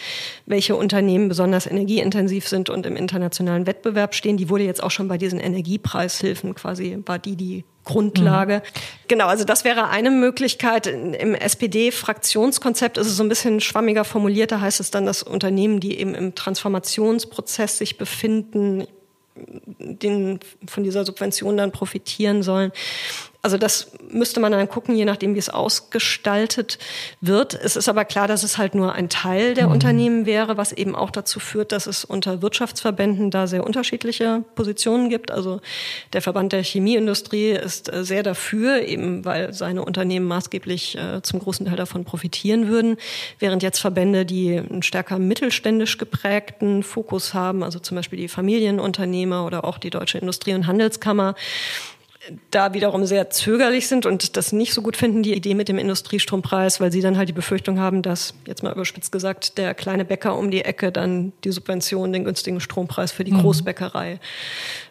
welche 0.48 0.76
Unternehmen 0.76 1.30
besonders 1.30 1.68
energieintensiv 1.68 2.48
sind 2.48 2.72
und 2.72 2.88
im 2.88 2.96
internationalen 2.96 3.68
Wettbewerb 3.68 4.16
stehen. 4.16 4.38
Die 4.38 4.50
wurde 4.50 4.64
jetzt 4.64 4.82
auch 4.82 4.92
schon 4.92 5.08
bei 5.08 5.20
diesen 5.20 5.40
Energiepreishilfen 5.40 6.56
quasi, 6.56 6.98
war 7.06 7.20
die 7.20 7.36
die 7.36 7.64
Grundlage. 7.84 8.58
Mhm. 8.58 9.08
Genau, 9.08 9.28
also 9.28 9.44
das 9.44 9.64
wäre 9.64 9.90
eine 9.90 10.10
Möglichkeit. 10.10 10.88
Im 10.88 11.36
SPD-Fraktionskonzept 11.36 12.98
ist 12.98 13.08
es 13.08 13.18
so 13.18 13.24
ein 13.24 13.30
bisschen 13.30 13.60
schwammiger 13.60 14.06
formuliert. 14.06 14.52
Da 14.52 14.62
heißt 14.62 14.80
es 14.80 14.92
dann, 14.92 15.06
dass 15.06 15.24
Unternehmen, 15.24 15.80
die 15.80 16.00
eben 16.00 16.16
im 16.16 16.36
Transformationsprozess 16.36 17.78
sich 17.78 17.98
befinden, 17.98 18.88
den, 19.36 20.40
von 20.68 20.84
dieser 20.84 21.06
Subvention 21.06 21.58
dann 21.58 21.72
profitieren 21.72 22.44
sollen. 22.44 22.72
Also 23.46 23.58
das 23.58 23.92
müsste 24.10 24.40
man 24.40 24.54
dann 24.54 24.70
gucken, 24.70 24.96
je 24.96 25.04
nachdem, 25.04 25.36
wie 25.36 25.40
es 25.40 25.50
ausgestaltet 25.50 26.80
wird. 27.20 27.54
Es 27.54 27.76
ist 27.76 27.90
aber 27.90 28.06
klar, 28.06 28.26
dass 28.26 28.44
es 28.44 28.58
halt 28.58 28.74
nur 28.74 28.94
ein 28.94 29.10
Teil 29.10 29.54
der 29.54 29.68
mhm. 29.68 29.74
Unternehmen 29.74 30.26
wäre, 30.26 30.56
was 30.56 30.72
eben 30.72 30.96
auch 30.96 31.12
dazu 31.12 31.42
führt, 31.42 31.74
dass 31.74 31.86
es 31.86 32.06
unter 32.06 32.42
Wirtschaftsverbänden 32.42 33.32
da 33.32 33.46
sehr 33.48 33.66
unterschiedliche 33.66 34.46
Positionen 34.56 35.10
gibt. 35.10 35.30
Also 35.30 35.60
der 36.14 36.22
Verband 36.22 36.54
der 36.54 36.64
Chemieindustrie 36.64 37.50
ist 37.50 37.92
äh, 37.92 38.06
sehr 38.06 38.24
dafür, 38.24 38.84
eben 38.84 39.26
weil 39.26 39.52
seine 39.52 39.84
Unternehmen 39.84 40.26
maßgeblich 40.26 40.98
äh, 40.98 41.22
zum 41.22 41.40
großen 41.40 41.66
Teil 41.66 41.76
davon 41.76 42.06
profitieren 42.06 42.70
würden, 42.70 42.96
während 43.40 43.62
jetzt 43.62 43.80
Verbände, 43.80 44.26
die 44.26 44.58
einen 44.58 44.84
stärker 44.84 45.20
mittelständisch 45.20 45.98
geprägten 45.98 46.82
Fokus 46.82 47.34
haben, 47.34 47.62
also 47.62 47.80
zum 47.80 47.98
Beispiel 47.98 48.20
die 48.20 48.30
Familienunternehmer 48.30 49.46
oder 49.46 49.66
auch 49.66 49.80
die 49.80 49.90
Deutsche 49.90 50.18
Industrie- 50.18 50.54
und 50.54 50.66
Handelskammer, 50.66 51.36
da 52.52 52.74
wiederum 52.74 53.06
sehr 53.06 53.30
zögerlich 53.30 53.88
sind 53.88 54.06
und 54.06 54.38
das 54.38 54.54
nicht 54.54 54.74
so 54.74 54.82
gut 54.82 54.96
finden, 54.96 55.24
die 55.24 55.34
Idee 55.34 55.56
mit 55.56 55.68
dem 55.68 55.78
Industriestrompreis, 55.78 56.80
weil 56.80 56.92
sie 56.92 57.02
dann 57.02 57.18
halt 57.18 57.28
die 57.28 57.34
Befürchtung 57.34 57.80
haben, 57.80 58.02
dass, 58.02 58.34
jetzt 58.46 58.64
mal 58.64 58.72
überspitzt 58.72 59.12
gesagt, 59.12 59.58
der 59.58 59.74
kleine 59.74 60.06
Bäcker 60.06 60.38
um 60.38 60.50
die 60.50 60.64
Ecke 60.64 60.92
dann 60.92 61.34
die 61.44 61.52
Subvention, 61.52 62.14
den 62.14 62.24
günstigen 62.24 62.62
Strompreis 62.62 63.12
für 63.12 63.24
die 63.24 63.34
mhm. 63.34 63.42
Großbäckerei 63.42 64.20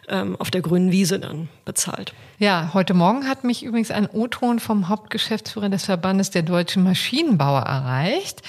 ähm, 0.09 0.35
auf 0.37 0.51
der 0.51 0.61
grünen 0.61 0.91
Wiese 0.91 1.19
dann 1.19 1.49
bezahlt. 1.65 2.13
Ja, 2.37 2.71
heute 2.73 2.93
Morgen 2.93 3.27
hat 3.27 3.43
mich 3.43 3.63
übrigens 3.63 3.89
ein 3.89 4.07
O-Ton 4.11 4.59
vom 4.59 4.89
Hauptgeschäftsführer 4.89 5.69
des 5.69 5.85
Verbandes 5.85 6.29
der 6.29 6.43
deutschen 6.43 6.83
Maschinenbauer 6.83 7.61
erreicht. 7.61 8.41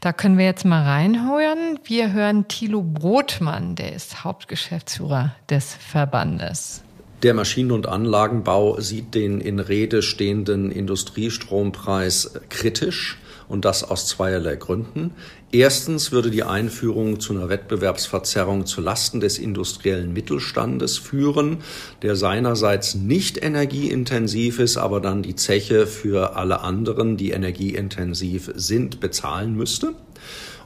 Da 0.00 0.12
können 0.12 0.38
wir 0.38 0.46
jetzt 0.46 0.64
mal 0.64 0.82
reinhören. 0.82 1.78
Wir 1.84 2.12
hören 2.12 2.48
Thilo 2.48 2.82
Brotmann, 2.82 3.76
der 3.76 3.92
ist 3.92 4.24
Hauptgeschäftsführer 4.24 5.34
des 5.48 5.74
Verbandes. 5.74 6.82
Der 7.22 7.34
Maschinen- 7.34 7.70
und 7.70 7.86
Anlagenbau 7.86 8.80
sieht 8.80 9.14
den 9.14 9.40
in 9.40 9.60
Rede 9.60 10.02
stehenden 10.02 10.72
Industriestrompreis 10.72 12.32
kritisch 12.48 13.16
und 13.48 13.64
das 13.64 13.84
aus 13.84 14.08
zweierlei 14.08 14.56
Gründen. 14.56 15.12
Erstens 15.52 16.10
würde 16.10 16.32
die 16.32 16.42
Einführung 16.42 17.20
zu 17.20 17.32
einer 17.32 17.48
Wettbewerbsverzerrung 17.48 18.66
zu 18.66 18.80
Lasten 18.80 19.20
des 19.20 19.38
industriellen 19.38 20.12
Mittelstandes 20.12 20.98
führen, 20.98 21.58
der 22.00 22.16
seinerseits 22.16 22.96
nicht 22.96 23.40
energieintensiv 23.40 24.58
ist, 24.58 24.76
aber 24.76 25.00
dann 25.00 25.22
die 25.22 25.36
Zeche 25.36 25.86
für 25.86 26.34
alle 26.34 26.62
anderen, 26.62 27.16
die 27.16 27.30
energieintensiv 27.30 28.50
sind, 28.56 28.98
bezahlen 28.98 29.54
müsste. 29.54 29.94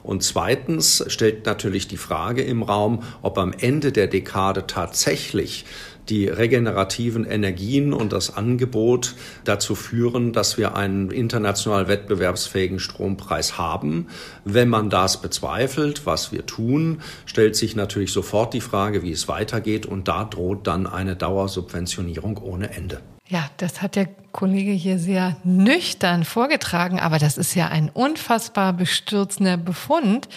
Und 0.01 0.23
zweitens 0.23 1.03
stellt 1.07 1.45
natürlich 1.45 1.87
die 1.89 1.97
Frage 1.97 2.41
im 2.41 2.63
Raum, 2.63 3.03
ob 3.21 3.37
am 3.37 3.51
Ende 3.51 3.91
der 3.91 4.07
Dekade 4.07 4.65
tatsächlich 4.65 5.65
die 6.09 6.27
regenerativen 6.27 7.25
Energien 7.25 7.93
und 7.93 8.13
das 8.13 8.35
Angebot 8.35 9.15
dazu 9.43 9.75
führen, 9.75 10.33
dass 10.33 10.57
wir 10.57 10.75
einen 10.75 11.11
international 11.11 11.87
wettbewerbsfähigen 11.87 12.79
Strompreis 12.79 13.57
haben. 13.57 14.07
Wenn 14.45 14.69
man 14.69 14.89
das 14.89 15.21
bezweifelt, 15.21 16.05
was 16.05 16.31
wir 16.31 16.45
tun, 16.45 17.01
stellt 17.25 17.55
sich 17.55 17.75
natürlich 17.75 18.11
sofort 18.11 18.53
die 18.53 18.61
Frage, 18.61 19.03
wie 19.03 19.11
es 19.11 19.27
weitergeht. 19.27 19.85
Und 19.85 20.07
da 20.07 20.23
droht 20.23 20.67
dann 20.67 20.87
eine 20.87 21.15
Dauersubventionierung 21.15 22.37
ohne 22.37 22.71
Ende. 22.71 23.01
Ja, 23.29 23.49
das 23.57 23.81
hat 23.81 23.97
der 23.97 24.07
Kollege 24.31 24.71
hier 24.71 24.99
sehr 24.99 25.35
nüchtern 25.43 26.23
vorgetragen, 26.23 26.99
aber 26.99 27.19
das 27.19 27.37
ist 27.37 27.55
ja 27.55 27.67
ein 27.67 27.89
unfassbar 27.89 28.71
bestürzender 28.71 29.57
Befund, 29.57 30.29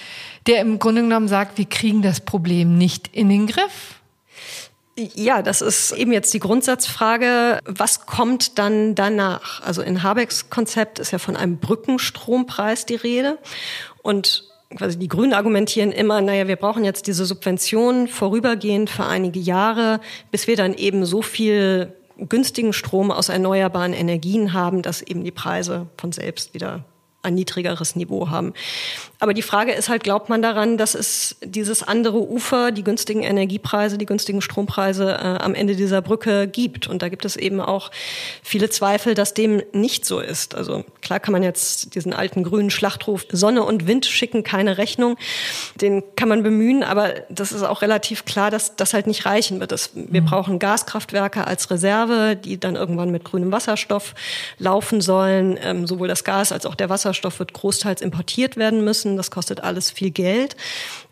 der 0.48 0.60
im 0.60 0.80
Grunde 0.80 1.02
genommen 1.02 1.28
sagt, 1.28 1.56
wir 1.56 1.66
kriegen 1.66 2.02
das 2.02 2.20
Problem 2.20 2.76
nicht 2.76 3.08
in 3.14 3.28
den 3.28 3.46
Griff. 3.46 3.99
Ja, 5.14 5.42
das 5.42 5.60
ist 5.60 5.92
eben 5.92 6.12
jetzt 6.12 6.34
die 6.34 6.40
Grundsatzfrage, 6.40 7.60
was 7.64 8.06
kommt 8.06 8.58
dann 8.58 8.94
danach? 8.94 9.62
Also 9.62 9.82
in 9.82 10.02
Habecks 10.02 10.50
Konzept 10.50 10.98
ist 10.98 11.10
ja 11.10 11.18
von 11.18 11.36
einem 11.36 11.58
Brückenstrompreis 11.58 12.86
die 12.86 12.96
Rede 12.96 13.38
und 14.02 14.44
quasi 14.76 14.98
die 14.98 15.08
Grünen 15.08 15.32
argumentieren 15.32 15.92
immer, 15.92 16.20
naja, 16.20 16.46
wir 16.46 16.56
brauchen 16.56 16.84
jetzt 16.84 17.06
diese 17.06 17.24
Subventionen 17.24 18.08
vorübergehend 18.08 18.90
für 18.90 19.06
einige 19.06 19.40
Jahre, 19.40 20.00
bis 20.30 20.46
wir 20.46 20.56
dann 20.56 20.74
eben 20.74 21.04
so 21.04 21.22
viel 21.22 21.92
günstigen 22.28 22.72
Strom 22.72 23.10
aus 23.10 23.30
erneuerbaren 23.30 23.92
Energien 23.92 24.52
haben, 24.52 24.82
dass 24.82 25.02
eben 25.02 25.24
die 25.24 25.30
Preise 25.30 25.86
von 25.96 26.12
selbst 26.12 26.54
wieder 26.54 26.84
ein 27.22 27.34
niedrigeres 27.34 27.96
Niveau 27.96 28.30
haben. 28.30 28.54
Aber 29.18 29.34
die 29.34 29.42
Frage 29.42 29.72
ist 29.72 29.90
halt, 29.90 30.02
glaubt 30.02 30.30
man 30.30 30.40
daran, 30.40 30.78
dass 30.78 30.94
es 30.94 31.36
dieses 31.42 31.82
andere 31.82 32.18
Ufer, 32.18 32.72
die 32.72 32.82
günstigen 32.82 33.22
Energiepreise, 33.22 33.98
die 33.98 34.06
günstigen 34.06 34.40
Strompreise 34.40 35.12
äh, 35.12 35.42
am 35.42 35.54
Ende 35.54 35.76
dieser 35.76 36.00
Brücke 36.00 36.48
gibt? 36.48 36.88
Und 36.88 37.02
da 37.02 37.10
gibt 37.10 37.26
es 37.26 37.36
eben 37.36 37.60
auch 37.60 37.90
viele 38.42 38.70
Zweifel, 38.70 39.14
dass 39.14 39.34
dem 39.34 39.62
nicht 39.72 40.06
so 40.06 40.20
ist. 40.20 40.54
Also 40.54 40.84
klar 41.02 41.20
kann 41.20 41.32
man 41.32 41.42
jetzt 41.42 41.94
diesen 41.94 42.14
alten 42.14 42.44
grünen 42.44 42.70
Schlachtruf 42.70 43.26
Sonne 43.30 43.62
und 43.62 43.86
Wind 43.86 44.06
schicken 44.06 44.42
keine 44.42 44.78
Rechnung. 44.78 45.16
Den 45.80 46.02
kann 46.16 46.30
man 46.30 46.42
bemühen, 46.42 46.82
aber 46.82 47.12
das 47.28 47.52
ist 47.52 47.62
auch 47.62 47.82
relativ 47.82 48.24
klar, 48.24 48.50
dass 48.50 48.76
das 48.76 48.94
halt 48.94 49.06
nicht 49.06 49.26
reichen 49.26 49.60
wird. 49.60 49.72
Das, 49.72 49.90
wir 49.94 50.22
mhm. 50.22 50.26
brauchen 50.26 50.58
Gaskraftwerke 50.58 51.46
als 51.46 51.70
Reserve, 51.70 52.36
die 52.36 52.58
dann 52.58 52.76
irgendwann 52.76 53.10
mit 53.10 53.24
grünem 53.24 53.52
Wasserstoff 53.52 54.14
laufen 54.58 55.02
sollen. 55.02 55.58
Ähm, 55.62 55.86
sowohl 55.86 56.08
das 56.08 56.24
Gas 56.24 56.52
als 56.52 56.64
auch 56.64 56.74
der 56.74 56.88
Wasserstoff 57.10 57.40
wird 57.40 57.52
großteils 57.52 58.00
importiert 58.00 58.56
werden 58.56 58.84
müssen. 58.84 59.16
Das 59.16 59.30
kostet 59.30 59.60
alles 59.62 59.90
viel 59.90 60.10
Geld. 60.10 60.56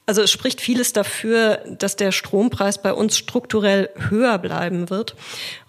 Also 0.07 0.23
es 0.23 0.31
spricht 0.31 0.61
vieles 0.61 0.95
dafür, 0.95 1.59
dass 1.78 1.97
der 1.97 2.12
Strompreis 2.12 2.81
bei 2.81 2.95
uns 2.95 3.19
strukturell 3.19 3.90
höher 4.09 4.38
bleiben 4.38 4.88
wird. 4.88 5.17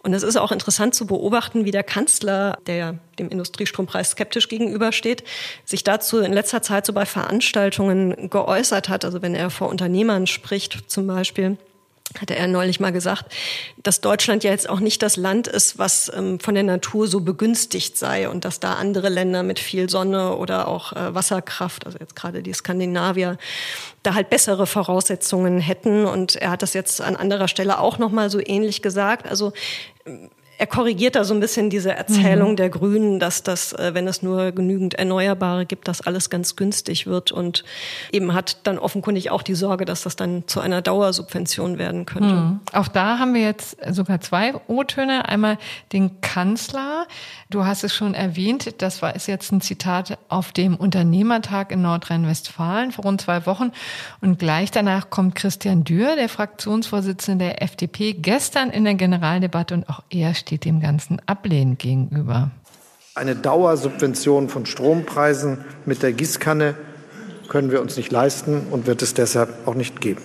Und 0.02 0.14
es 0.14 0.24
ist 0.24 0.38
auch 0.38 0.54
interessant 0.54 0.96
zu 0.96 1.08
beobachten, 1.08 1.66
wie 1.66 1.72
der 1.72 1.84
Kanzler, 1.84 2.58
der 2.68 3.00
dem 3.18 3.30
Industriestrompreis 3.30 4.12
skeptisch 4.12 4.48
gegenübersteht, 4.48 5.24
sich 5.66 5.84
dazu 5.84 6.20
in 6.20 6.32
letzter 6.32 6.62
Zeit 6.62 6.86
so 6.86 6.94
bei 6.94 7.06
Veranstaltungen 7.06 8.30
geäußert 8.30 8.88
hat. 8.88 9.04
Also 9.04 9.22
wenn 9.22 9.36
er 9.36 9.50
vor 9.50 9.68
Unternehmern 9.68 10.26
spricht 10.26 10.90
zum 10.90 11.08
Beispiel 11.08 11.58
hatte 12.20 12.36
er 12.36 12.48
neulich 12.48 12.80
mal 12.80 12.92
gesagt, 12.92 13.34
dass 13.84 14.02
Deutschland 14.02 14.44
ja 14.44 14.52
jetzt 14.52 14.70
auch 14.70 14.80
nicht 14.80 15.02
das 15.02 15.16
Land 15.16 15.48
ist, 15.48 15.78
was 15.78 16.12
ähm, 16.16 16.40
von 16.40 16.56
der 16.56 16.64
Natur 16.64 17.08
so 17.08 17.22
begünstigt 17.22 17.98
sei 17.98 18.30
und 18.30 18.46
dass 18.46 18.60
da 18.60 18.74
andere 18.74 19.10
Länder 19.10 19.44
mit 19.44 19.60
viel 19.60 19.90
Sonne 19.90 20.36
oder 20.36 20.68
auch 20.68 20.94
äh, 20.94 21.14
Wasserkraft, 21.14 21.86
also 21.86 21.98
jetzt 22.00 22.16
gerade 22.16 22.42
die 22.42 22.54
Skandinavier, 22.54 23.38
da 24.04 24.16
halt 24.16 24.30
bessere 24.30 24.66
Voraussetzungen 24.66 25.60
hätten. 25.60 26.06
Und 26.06 26.36
er 26.36 26.52
hat 26.52 26.62
das 26.62 26.74
jetzt 26.74 27.02
an 27.02 27.16
anderer 27.16 27.48
Stelle 27.48 27.80
auch 27.80 27.98
noch 27.98 28.12
mal 28.12 28.30
so 28.30 28.40
ähnlich 28.40 28.82
gesagt. 28.82 29.28
Also 29.28 29.54
er 30.60 30.68
korrigiert 30.68 31.16
da 31.16 31.24
so 31.24 31.34
ein 31.34 31.40
bisschen 31.40 31.70
diese 31.70 31.94
Erzählung 31.94 32.52
mhm. 32.52 32.56
der 32.58 32.70
Grünen, 32.70 33.20
dass 33.20 33.44
das, 33.44 33.72
äh, 33.72 33.94
wenn 33.94 34.08
es 34.10 34.22
nur 34.22 34.52
genügend 34.52 34.94
Erneuerbare 34.94 35.66
gibt, 35.66 35.88
dass 35.88 36.02
alles 36.02 36.30
ganz 36.30 36.58
günstig 36.58 37.08
wird 37.08 37.32
und 37.32 37.64
eben 38.12 38.34
hat 38.34 38.58
dann 38.68 38.78
offenkundig 38.78 39.32
auch 39.32 39.42
die 39.42 39.56
Sorge, 39.56 39.86
dass 39.86 40.04
das 40.04 40.18
dann 40.18 40.44
zu 40.48 40.60
einer 40.60 40.82
Dauersubvention 40.82 41.78
werden 41.78 42.06
könnte. 42.06 42.34
Mhm. 42.34 42.60
Auch 42.74 42.90
da 42.90 43.20
haben 43.20 43.34
wir 43.34 43.42
jetzt 43.42 43.78
sogar 43.90 44.20
zwei 44.20 44.54
O-Töne. 44.68 45.30
Einmal 45.30 45.58
den 45.94 46.20
Kanzler. 46.20 47.08
Du 47.50 47.66
hast 47.66 47.86
es 47.86 47.96
schon 47.96 48.14
erwähnt. 48.14 48.82
Das 48.82 49.02
war, 49.02 49.16
ist 49.16 49.28
jetzt 49.28 49.54
ein 49.54 49.62
Zitat 49.62 50.18
auf 50.28 50.52
dem 50.52 50.76
Unternehmertag 50.76 51.72
in 51.72 51.82
Nordrhein-Westfalen 51.82 52.92
vor 52.92 53.06
rund 53.06 53.22
zwei 53.22 53.46
Wochen. 53.46 53.72
Und 54.20 54.40
gleich 54.40 54.72
danach 54.72 55.10
kommt 55.10 55.36
Christian 55.36 55.86
Dürr, 55.86 56.18
der 56.18 56.28
Fraktionsvorsitzende 56.28 57.46
der 57.46 57.64
FDP, 57.64 58.12
gestern 58.12 58.72
in 58.72 58.84
der 58.84 58.96
Generaldebatte 58.96 59.74
und 59.74 59.88
auch 59.88 60.02
er 60.10 60.34
steht 60.36 60.49
steht 60.50 60.66
dem 60.66 60.80
Ganzen 60.80 61.22
ablehnend 61.28 61.78
gegenüber. 61.78 62.50
Eine 63.14 63.36
Dauersubvention 63.36 64.50
von 64.50 64.66
Strompreisen 64.66 65.64
mit 65.86 66.02
der 66.02 66.12
Gießkanne 66.12 66.74
können 67.50 67.70
wir 67.70 67.82
uns 67.82 67.98
nicht 67.98 68.12
leisten 68.12 68.66
und 68.72 68.88
wird 68.88 69.04
es 69.04 69.14
deshalb 69.14 69.68
auch 69.68 69.76
nicht 69.76 70.02
geben. 70.02 70.24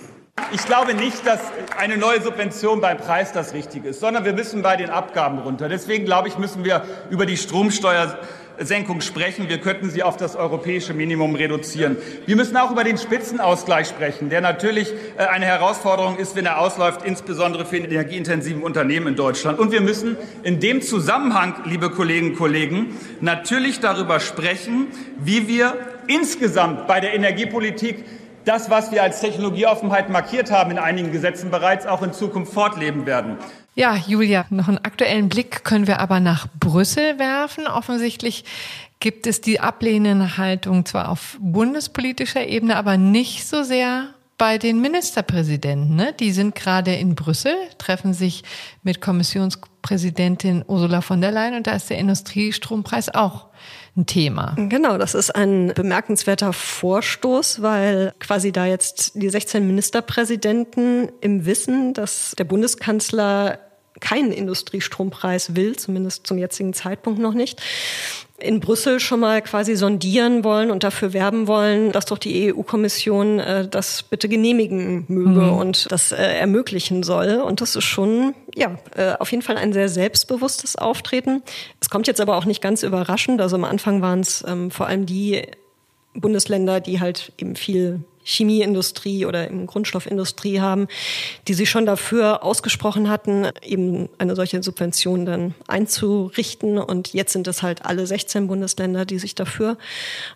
Ich 0.51 0.65
glaube 0.65 0.95
nicht, 0.95 1.27
dass 1.27 1.41
eine 1.77 1.97
neue 1.97 2.23
Subvention 2.23 2.81
beim 2.81 2.97
Preis 2.97 3.33
das 3.33 3.53
Richtige 3.53 3.89
ist, 3.89 3.99
sondern 3.99 4.25
wir 4.25 4.33
müssen 4.33 4.63
bei 4.63 4.75
den 4.77 4.89
Abgaben 4.89 5.37
runter. 5.37 5.69
Deswegen 5.69 6.05
glaube 6.05 6.27
ich, 6.27 6.39
müssen 6.39 6.65
wir 6.65 6.83
über 7.11 7.27
die 7.27 7.37
Stromsteuer 7.37 8.17
Senkung 8.59 9.01
sprechen. 9.01 9.49
Wir 9.49 9.59
könnten 9.59 9.89
sie 9.89 10.03
auf 10.03 10.17
das 10.17 10.35
europäische 10.35 10.93
Minimum 10.93 11.35
reduzieren. 11.35 11.97
Wir 12.25 12.35
müssen 12.35 12.57
auch 12.57 12.71
über 12.71 12.83
den 12.83 12.97
Spitzenausgleich 12.97 13.87
sprechen, 13.87 14.29
der 14.29 14.41
natürlich 14.41 14.93
äh, 15.17 15.23
eine 15.23 15.45
Herausforderung 15.45 16.17
ist, 16.17 16.35
wenn 16.35 16.45
er 16.45 16.59
ausläuft, 16.59 17.05
insbesondere 17.05 17.65
für 17.65 17.77
energieintensiven 17.77 18.63
Unternehmen 18.63 19.07
in 19.07 19.15
Deutschland. 19.15 19.59
Und 19.59 19.71
wir 19.71 19.81
müssen 19.81 20.17
in 20.43 20.59
dem 20.59 20.81
Zusammenhang, 20.81 21.55
liebe 21.65 21.89
Kolleginnen 21.89 22.31
und 22.31 22.37
Kollegen, 22.37 22.97
natürlich 23.21 23.79
darüber 23.79 24.19
sprechen, 24.19 24.87
wie 25.17 25.47
wir 25.47 25.75
insgesamt 26.07 26.87
bei 26.87 26.99
der 26.99 27.13
Energiepolitik 27.13 28.03
das, 28.45 28.69
was 28.69 28.91
wir 28.91 29.03
als 29.03 29.19
Technologieoffenheit 29.19 30.09
markiert 30.09 30.51
haben 30.51 30.71
in 30.71 30.77
einigen 30.79 31.11
Gesetzen 31.11 31.51
bereits, 31.51 31.85
auch 31.85 32.01
in 32.01 32.13
Zukunft 32.13 32.53
fortleben 32.53 33.05
werden. 33.05 33.37
Ja, 33.75 33.95
Julia, 33.95 34.45
noch 34.51 34.69
einen 34.69 34.77
aktuellen 34.77 35.27
Blick 35.27 35.65
können 35.65 35.85
wir 35.85 35.99
aber 35.99 36.21
nach 36.21 36.47
Brüssel 36.59 37.19
werfen. 37.19 37.67
Offensichtlich 37.67 38.45
gibt 38.99 39.27
es 39.27 39.41
die 39.41 39.59
ablehnende 39.59 40.37
Haltung 40.37 40.85
zwar 40.85 41.09
auf 41.09 41.37
bundespolitischer 41.39 42.47
Ebene, 42.47 42.77
aber 42.77 42.97
nicht 42.97 43.45
so 43.45 43.63
sehr 43.63 44.14
bei 44.37 44.57
den 44.57 44.81
Ministerpräsidenten. 44.81 45.95
Ne? 45.95 46.13
Die 46.19 46.31
sind 46.31 46.55
gerade 46.55 46.93
in 46.95 47.15
Brüssel, 47.15 47.55
treffen 47.77 48.13
sich 48.13 48.43
mit 48.83 48.99
Kommissionspräsidentin 48.99 50.63
Ursula 50.67 51.01
von 51.01 51.21
der 51.21 51.31
Leyen 51.31 51.55
und 51.55 51.67
da 51.67 51.75
ist 51.75 51.89
der 51.89 51.97
Industriestrompreis 51.97 53.13
auch 53.13 53.47
ein 53.95 54.05
Thema. 54.05 54.55
Genau, 54.57 54.97
das 54.97 55.15
ist 55.15 55.33
ein 55.33 55.71
bemerkenswerter 55.73 56.51
Vorstoß, 56.51 57.61
weil 57.61 58.13
quasi 58.19 58.51
da 58.51 58.65
jetzt 58.65 59.13
die 59.15 59.29
16 59.29 59.65
Ministerpräsidenten 59.65 61.09
im 61.21 61.45
Wissen, 61.45 61.93
dass 61.93 62.35
der 62.37 62.43
Bundeskanzler 62.43 63.59
keinen 64.01 64.33
Industriestrompreis 64.33 65.55
will, 65.55 65.77
zumindest 65.77 66.27
zum 66.27 66.37
jetzigen 66.37 66.73
Zeitpunkt 66.73 67.19
noch 67.19 67.33
nicht, 67.33 67.61
in 68.37 68.59
Brüssel 68.59 68.99
schon 68.99 69.21
mal 69.21 69.41
quasi 69.41 69.75
sondieren 69.75 70.43
wollen 70.43 70.69
und 70.69 70.83
dafür 70.83 71.13
werben 71.13 71.47
wollen, 71.47 71.93
dass 71.93 72.05
doch 72.05 72.17
die 72.17 72.53
EU-Kommission 72.53 73.39
äh, 73.39 73.67
das 73.67 74.03
bitte 74.03 74.27
genehmigen 74.27 75.05
möge 75.07 75.41
mhm. 75.41 75.53
und 75.53 75.91
das 75.91 76.11
äh, 76.11 76.17
ermöglichen 76.17 77.03
soll. 77.03 77.35
Und 77.35 77.61
das 77.61 77.77
ist 77.77 77.85
schon, 77.85 78.35
ja, 78.53 78.77
äh, 78.95 79.13
auf 79.19 79.31
jeden 79.31 79.41
Fall 79.41 79.57
ein 79.57 79.71
sehr 79.71 79.87
selbstbewusstes 79.87 80.75
Auftreten. 80.75 81.43
Es 81.79 81.89
kommt 81.89 82.07
jetzt 82.07 82.19
aber 82.19 82.35
auch 82.35 82.45
nicht 82.45 82.61
ganz 82.61 82.83
überraschend. 82.83 83.39
Also 83.39 83.55
am 83.55 83.63
Anfang 83.63 84.01
waren 84.01 84.19
es 84.19 84.43
ähm, 84.45 84.69
vor 84.69 84.87
allem 84.87 85.05
die 85.05 85.43
Bundesländer, 86.13 86.81
die 86.81 86.99
halt 86.99 87.31
eben 87.37 87.55
viel 87.55 88.01
Chemieindustrie 88.25 89.25
oder 89.25 89.47
im 89.47 89.67
Grundstoffindustrie 89.67 90.59
haben, 90.59 90.87
die 91.47 91.53
sich 91.53 91.69
schon 91.69 91.85
dafür 91.85 92.43
ausgesprochen 92.43 93.07
hatten, 93.09 93.47
eben 93.63 94.09
eine 94.17 94.35
solche 94.35 94.61
Subvention 94.61 95.25
dann 95.25 95.53
einzurichten. 95.67 96.79
Und 96.79 97.13
jetzt 97.13 97.33
sind 97.33 97.47
es 97.47 97.61
halt 97.61 97.85
alle 97.85 98.05
16 98.05 98.47
Bundesländer, 98.47 99.05
die 99.05 99.19
sich 99.19 99.35
dafür 99.35 99.77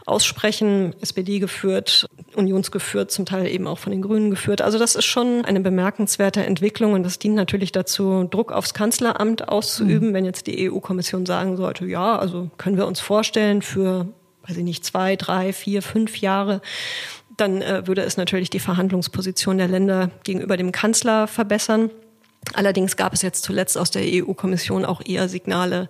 aussprechen. 0.05 0.93
SPD 1.01 1.39
geführt, 1.39 2.07
Unionsgeführt, 2.35 3.11
zum 3.11 3.25
Teil 3.25 3.47
eben 3.47 3.65
auch 3.65 3.79
von 3.79 3.91
den 3.91 4.03
Grünen 4.03 4.29
geführt. 4.29 4.61
Also 4.61 4.77
das 4.77 4.95
ist 4.95 5.05
schon 5.05 5.43
eine 5.43 5.59
bemerkenswerte 5.59 6.45
Entwicklung 6.45 6.93
und 6.93 7.03
das 7.03 7.17
dient 7.17 7.35
natürlich 7.35 7.71
dazu, 7.71 8.27
Druck 8.29 8.51
aufs 8.51 8.75
Kanzleramt 8.75 9.49
auszuüben, 9.49 10.09
mhm. 10.09 10.13
wenn 10.13 10.25
jetzt 10.25 10.45
die 10.45 10.69
EU-Kommission 10.69 11.25
sagen 11.25 11.57
sollte, 11.57 11.87
ja, 11.87 12.19
also 12.19 12.51
können 12.57 12.77
wir 12.77 12.85
uns 12.85 12.99
vorstellen 12.99 13.63
für 13.63 14.07
weiß 14.47 14.57
ich 14.57 14.63
nicht, 14.63 14.83
zwei, 14.83 15.15
drei, 15.15 15.53
vier, 15.53 15.81
fünf 15.83 16.17
Jahre 16.17 16.61
dann 17.39 17.61
äh, 17.61 17.87
würde 17.87 18.01
es 18.01 18.17
natürlich 18.17 18.49
die 18.49 18.59
Verhandlungsposition 18.59 19.57
der 19.57 19.67
Länder 19.67 20.11
gegenüber 20.23 20.57
dem 20.57 20.71
Kanzler 20.71 21.27
verbessern. 21.27 21.89
Allerdings 22.53 22.95
gab 22.97 23.13
es 23.13 23.21
jetzt 23.21 23.43
zuletzt 23.43 23.77
aus 23.77 23.91
der 23.91 24.03
EU-Kommission 24.05 24.85
auch 24.85 25.01
eher 25.05 25.29
Signale, 25.29 25.89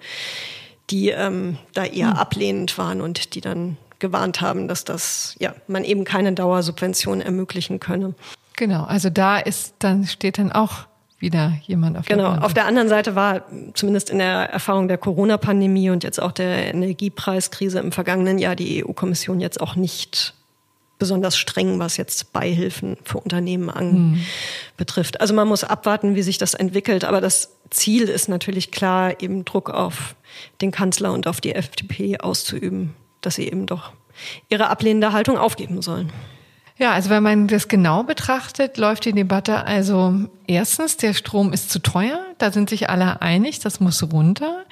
die 0.89 1.09
ähm, 1.09 1.57
da 1.73 1.85
eher 1.85 2.11
hm. 2.11 2.17
ablehnend 2.17 2.77
waren 2.77 3.01
und 3.01 3.35
die 3.35 3.41
dann 3.41 3.77
gewarnt 3.99 4.41
haben, 4.41 4.67
dass 4.67 4.85
das 4.85 5.35
ja 5.39 5.53
man 5.67 5.83
eben 5.83 6.05
keine 6.05 6.33
Dauersubvention 6.33 7.21
ermöglichen 7.21 7.79
könne. 7.79 8.15
Genau, 8.55 8.83
also 8.83 9.09
da 9.09 9.37
ist 9.37 9.75
dann 9.79 10.05
steht 10.05 10.37
dann 10.37 10.51
auch 10.51 10.87
wieder 11.19 11.53
jemand 11.63 11.97
auf 11.97 12.05
genau. 12.05 12.23
der 12.23 12.33
Genau. 12.35 12.45
Auf 12.45 12.53
der 12.53 12.65
anderen 12.65 12.87
Seite 12.87 13.15
war 13.15 13.43
zumindest 13.73 14.09
in 14.09 14.19
der 14.19 14.49
Erfahrung 14.51 14.87
der 14.87 14.97
Corona-Pandemie 14.97 15.89
und 15.89 16.03
jetzt 16.03 16.21
auch 16.21 16.31
der 16.31 16.73
Energiepreiskrise 16.73 17.79
im 17.79 17.91
vergangenen 17.91 18.37
Jahr 18.37 18.55
die 18.55 18.83
EU-Kommission 18.83 19.41
jetzt 19.41 19.59
auch 19.59 19.75
nicht 19.75 20.33
besonders 20.99 21.37
streng, 21.37 21.79
was 21.79 21.97
jetzt 21.97 22.31
Beihilfen 22.33 22.97
für 23.03 23.17
Unternehmen 23.17 23.69
anbetrifft. 23.69 25.15
Mhm. 25.15 25.21
Also 25.21 25.33
man 25.33 25.47
muss 25.47 25.63
abwarten, 25.63 26.15
wie 26.15 26.21
sich 26.21 26.37
das 26.37 26.53
entwickelt. 26.53 27.05
Aber 27.05 27.21
das 27.21 27.55
Ziel 27.69 28.03
ist 28.03 28.29
natürlich 28.29 28.71
klar, 28.71 29.21
eben 29.21 29.45
Druck 29.45 29.69
auf 29.69 30.15
den 30.61 30.71
Kanzler 30.71 31.13
und 31.13 31.25
auf 31.25 31.41
die 31.41 31.55
FDP 31.55 32.19
auszuüben, 32.19 32.93
dass 33.21 33.35
sie 33.35 33.47
eben 33.47 33.65
doch 33.65 33.93
ihre 34.49 34.69
ablehnende 34.69 35.13
Haltung 35.13 35.37
aufgeben 35.37 35.81
sollen. 35.81 36.11
Ja, 36.77 36.93
also 36.93 37.09
wenn 37.09 37.23
man 37.23 37.47
das 37.47 37.67
genau 37.67 38.03
betrachtet, 38.03 38.77
läuft 38.77 39.03
die 39.03 39.11
Debatte 39.11 39.65
also 39.65 40.13
erstens, 40.47 40.95
der 40.95 41.13
Strom 41.13 41.51
ist 41.51 41.69
zu 41.69 41.79
teuer, 41.79 42.21
da 42.37 42.51
sind 42.51 42.69
sich 42.69 42.89
alle 42.89 43.21
einig, 43.21 43.59
das 43.59 43.81
muss 43.81 44.01
runter. 44.01 44.63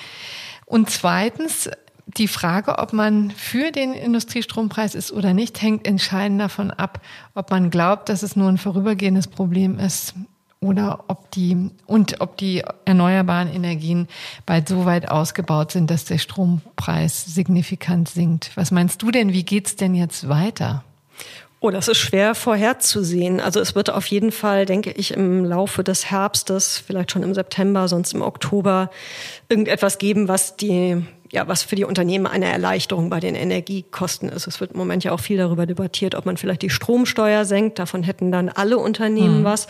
Und 0.65 0.89
zweitens, 0.89 1.69
die 2.08 2.28
Frage, 2.28 2.80
ob 2.80 2.94
man 2.94 3.32
für 3.32 3.72
den 3.72 3.94
Industriestrompreis 3.94 4.96
ist 4.96 5.12
oder 5.12 5.34
nicht, 5.34 5.62
hängt 5.62 5.86
entscheidend 5.86 6.40
davon 6.40 6.72
ab, 6.72 7.02
ob 7.36 7.52
man 7.52 7.70
glaubt, 7.70 8.10
dass 8.10 8.24
es 8.24 8.36
nur 8.36 8.50
ein 8.50 8.58
vorübergehendes 8.58 9.28
Problem 9.28 9.78
ist 9.78 10.14
oder 10.60 11.04
ob 11.08 11.30
die 11.32 11.70
und 11.86 12.22
ob 12.22 12.38
die 12.38 12.64
erneuerbaren 12.86 13.54
Energien 13.54 14.08
bald 14.46 14.68
so 14.68 14.86
weit 14.86 15.10
ausgebaut 15.10 15.72
sind, 15.72 15.92
dass 15.92 16.06
der 16.06 16.18
Strompreis 16.18 17.26
signifikant 17.26 18.10
sinkt. 18.10 18.52
Was 18.56 18.72
meinst 18.72 19.02
du 19.02 19.12
denn? 19.12 19.34
Wie 19.34 19.44
geht's 19.44 19.76
denn 19.76 19.94
jetzt 19.94 20.30
weiter? 20.30 20.84
Oh, 21.60 21.72
das 21.72 21.88
ist 21.88 21.98
schwer 21.98 22.36
vorherzusehen. 22.36 23.40
Also 23.40 23.60
es 23.60 23.74
wird 23.74 23.90
auf 23.90 24.05
jeden 24.08 24.31
Fall, 24.31 24.68
denke 24.68 24.92
ich, 24.92 25.12
im 25.12 25.44
Laufe 25.44 25.84
des 25.84 26.12
Herbstes, 26.12 26.77
vielleicht 26.77 27.12
schon 27.12 27.24
im 27.24 27.34
September, 27.34 27.88
sonst 27.88 28.14
im 28.14 28.22
Oktober, 28.22 28.92
irgendetwas 29.50 29.98
geben, 29.98 30.27
was 30.27 30.55
die 30.55 31.03
ja, 31.31 31.48
was 31.48 31.63
für 31.63 31.75
die 31.75 31.83
Unternehmen 31.83 32.25
eine 32.25 32.46
Erleichterung 32.46 33.09
bei 33.09 33.20
den 33.20 33.35
Energiekosten 33.35 34.29
ist. 34.29 34.48
Es 34.48 34.61
wird 34.61 34.72
im 34.72 34.77
Moment 34.77 35.03
ja 35.03 35.11
auch 35.11 35.20
viel 35.20 35.37
darüber 35.37 35.66
debattiert, 35.66 36.16
ob 36.16 36.25
man 36.25 36.37
vielleicht 36.37 36.61
die 36.61 36.70
Stromsteuer 36.70 37.46
senkt. 37.46 37.79
Davon 37.79 38.03
hätten 38.03 38.31
dann 38.31 38.50
alle 38.50 38.77
Unternehmen 38.77 39.40
mhm. 39.40 39.44
was. 39.44 39.68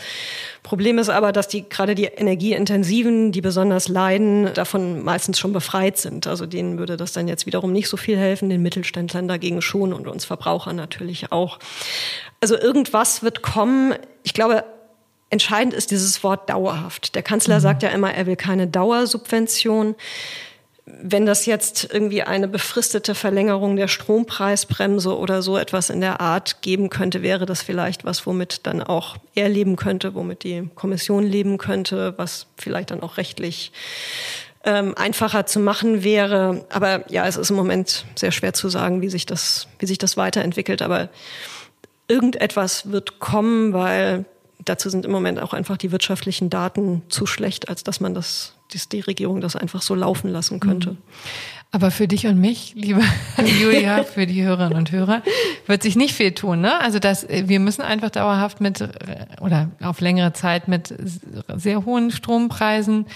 Problem 0.62 0.98
ist 0.98 1.08
aber, 1.08 1.32
dass 1.32 1.48
die 1.48 1.68
gerade 1.68 1.94
die 1.94 2.04
energieintensiven, 2.04 3.32
die 3.32 3.40
besonders 3.40 3.88
leiden, 3.88 4.52
davon 4.54 5.02
meistens 5.02 5.38
schon 5.38 5.52
befreit 5.52 5.98
sind. 5.98 6.26
Also 6.26 6.46
denen 6.46 6.78
würde 6.78 6.96
das 6.96 7.12
dann 7.12 7.26
jetzt 7.26 7.46
wiederum 7.46 7.72
nicht 7.72 7.88
so 7.88 7.96
viel 7.96 8.16
helfen, 8.16 8.48
den 8.50 8.62
Mittelständlern 8.62 9.26
dagegen 9.26 9.62
schon 9.62 9.92
und 9.92 10.06
uns 10.06 10.24
Verbrauchern 10.24 10.76
natürlich 10.76 11.32
auch. 11.32 11.58
Also 12.40 12.56
irgendwas 12.56 13.22
wird 13.22 13.42
kommen. 13.42 13.94
Ich 14.22 14.34
glaube, 14.34 14.64
entscheidend 15.30 15.74
ist 15.74 15.90
dieses 15.90 16.22
Wort 16.22 16.48
dauerhaft. 16.48 17.14
Der 17.14 17.22
Kanzler 17.22 17.56
mhm. 17.56 17.62
sagt 17.62 17.82
ja 17.82 17.88
immer, 17.90 18.14
er 18.14 18.26
will 18.26 18.36
keine 18.36 18.66
Dauersubvention 18.66 19.96
wenn 21.02 21.26
das 21.26 21.46
jetzt 21.46 21.92
irgendwie 21.92 22.22
eine 22.22 22.48
befristete 22.48 23.14
Verlängerung 23.14 23.76
der 23.76 23.88
Strompreisbremse 23.88 25.16
oder 25.16 25.42
so 25.42 25.56
etwas 25.56 25.90
in 25.90 26.00
der 26.00 26.20
Art 26.20 26.62
geben 26.62 26.90
könnte, 26.90 27.22
wäre 27.22 27.46
das 27.46 27.62
vielleicht 27.62 28.04
was, 28.04 28.26
womit 28.26 28.66
dann 28.66 28.82
auch 28.82 29.16
er 29.34 29.48
leben 29.48 29.76
könnte, 29.76 30.14
womit 30.14 30.44
die 30.44 30.68
Kommission 30.74 31.24
leben 31.24 31.58
könnte, 31.58 32.14
was 32.16 32.46
vielleicht 32.56 32.90
dann 32.90 33.02
auch 33.02 33.16
rechtlich 33.16 33.72
ähm, 34.64 34.94
einfacher 34.96 35.46
zu 35.46 35.60
machen 35.60 36.04
wäre. 36.04 36.64
Aber 36.70 37.10
ja, 37.10 37.26
es 37.26 37.36
ist 37.36 37.50
im 37.50 37.56
Moment 37.56 38.04
sehr 38.14 38.32
schwer 38.32 38.52
zu 38.52 38.68
sagen, 38.68 39.02
wie 39.02 39.08
sich 39.08 39.26
das, 39.26 39.68
wie 39.78 39.86
sich 39.86 39.98
das 39.98 40.16
weiterentwickelt. 40.16 40.82
Aber 40.82 41.08
irgendetwas 42.08 42.90
wird 42.90 43.18
kommen, 43.18 43.72
weil 43.72 44.24
dazu 44.64 44.90
sind 44.90 45.04
im 45.04 45.12
Moment 45.12 45.40
auch 45.40 45.52
einfach 45.52 45.76
die 45.76 45.92
wirtschaftlichen 45.92 46.50
Daten 46.50 47.02
zu 47.08 47.26
schlecht, 47.26 47.68
als 47.68 47.84
dass 47.84 48.00
man 48.00 48.14
das 48.14 48.54
dass 48.72 48.88
die 48.88 49.00
Regierung 49.00 49.40
das 49.40 49.56
einfach 49.56 49.82
so 49.82 49.94
laufen 49.94 50.30
lassen 50.30 50.60
könnte. 50.60 50.92
Mhm. 50.92 50.98
Aber 51.70 51.90
für 51.90 52.08
dich 52.08 52.26
und 52.26 52.40
mich, 52.40 52.72
liebe 52.74 53.02
Julia, 53.60 54.02
für 54.04 54.26
die 54.26 54.42
Hörerinnen 54.42 54.78
und 54.78 54.90
Hörer, 54.90 55.22
wird 55.66 55.82
sich 55.82 55.96
nicht 55.96 56.14
viel 56.14 56.32
tun. 56.32 56.62
Ne? 56.62 56.80
Also 56.80 56.98
das, 56.98 57.26
wir 57.28 57.60
müssen 57.60 57.82
einfach 57.82 58.10
dauerhaft 58.10 58.60
mit 58.60 58.82
oder 59.40 59.70
auf 59.82 60.00
längere 60.00 60.32
Zeit 60.32 60.66
mit 60.66 60.94
sehr 61.56 61.84
hohen 61.84 62.10
Strompreisen 62.10 63.06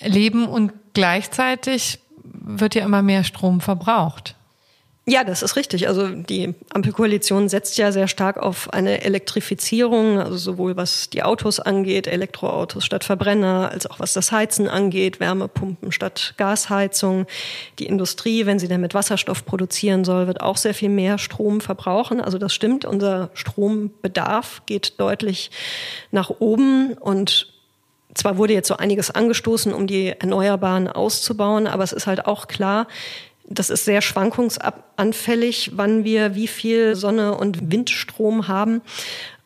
leben 0.00 0.46
und 0.46 0.72
gleichzeitig 0.92 2.00
wird 2.24 2.74
ja 2.74 2.84
immer 2.84 3.02
mehr 3.02 3.24
Strom 3.24 3.60
verbraucht. 3.60 4.36
Ja, 5.04 5.24
das 5.24 5.42
ist 5.42 5.56
richtig. 5.56 5.88
Also 5.88 6.06
die 6.06 6.54
Ampelkoalition 6.72 7.48
setzt 7.48 7.76
ja 7.76 7.90
sehr 7.90 8.06
stark 8.06 8.36
auf 8.36 8.72
eine 8.72 9.02
Elektrifizierung, 9.02 10.20
also 10.20 10.36
sowohl 10.36 10.76
was 10.76 11.10
die 11.10 11.24
Autos 11.24 11.58
angeht, 11.58 12.06
Elektroautos 12.06 12.84
statt 12.84 13.02
Verbrenner, 13.02 13.70
als 13.72 13.88
auch 13.88 13.98
was 13.98 14.12
das 14.12 14.30
Heizen 14.30 14.68
angeht, 14.68 15.18
Wärmepumpen 15.18 15.90
statt 15.90 16.34
Gasheizung. 16.36 17.26
Die 17.80 17.86
Industrie, 17.86 18.46
wenn 18.46 18.60
sie 18.60 18.68
denn 18.68 18.80
mit 18.80 18.94
Wasserstoff 18.94 19.44
produzieren 19.44 20.04
soll, 20.04 20.28
wird 20.28 20.40
auch 20.40 20.56
sehr 20.56 20.74
viel 20.74 20.88
mehr 20.88 21.18
Strom 21.18 21.60
verbrauchen. 21.60 22.20
Also 22.20 22.38
das 22.38 22.54
stimmt, 22.54 22.84
unser 22.84 23.30
Strombedarf 23.34 24.62
geht 24.66 25.00
deutlich 25.00 25.50
nach 26.12 26.30
oben 26.38 26.92
und 26.92 27.48
zwar 28.14 28.36
wurde 28.36 28.52
jetzt 28.52 28.68
so 28.68 28.76
einiges 28.76 29.10
angestoßen, 29.10 29.72
um 29.72 29.86
die 29.86 30.08
Erneuerbaren 30.08 30.86
auszubauen, 30.86 31.66
aber 31.66 31.82
es 31.82 31.92
ist 31.92 32.06
halt 32.06 32.26
auch 32.26 32.46
klar, 32.46 32.86
das 33.54 33.70
ist 33.70 33.84
sehr 33.84 34.02
schwankungsanfällig, 34.02 35.72
wann 35.74 36.04
wir 36.04 36.34
wie 36.34 36.48
viel 36.48 36.94
Sonne 36.94 37.36
und 37.36 37.70
Windstrom 37.70 38.48
haben. 38.48 38.82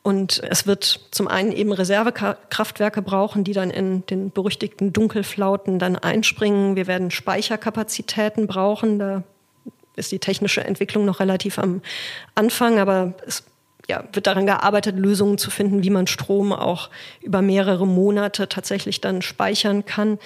Und 0.03 0.41
es 0.49 0.69
wird 0.69 1.01
zum 1.11 1.27
einen 1.27 1.51
eben 1.51 1.73
Reservekraftwerke 1.73 3.03
brauchen, 3.03 3.43
die 3.43 3.53
dann 3.53 3.71
in 3.71 4.07
den 4.07 4.31
berüchtigten 4.31 4.93
Dunkelflauten 4.93 5.81
dann 5.81 5.97
einspringen. 5.97 6.77
Wir 6.77 6.87
werden 6.87 7.11
Speicherkapazitäten 7.11 8.47
brauchen. 8.47 9.01
Da 9.01 9.25
ist 9.97 10.13
die 10.13 10.21
technische 10.21 10.63
Entwicklung 10.63 11.05
noch 11.05 11.19
relativ 11.19 11.59
am 11.59 11.83
Anfang, 12.37 12.79
aber 12.79 13.15
es 13.27 13.43
ja, 13.89 14.05
wird 14.13 14.27
daran 14.27 14.47
gearbeitet, 14.47 14.97
Lösungen 14.97 15.39
zu 15.39 15.51
finden, 15.51 15.83
wie 15.83 15.91
man 15.91 16.07
Strom 16.07 16.53
auch 16.53 16.91
über 17.21 17.43
mehrere 17.43 17.87
Monate 17.87 18.49
tatsächlich 18.49 19.01
dann 19.01 19.23
speichern 19.23 19.85
kann. 19.85 20.19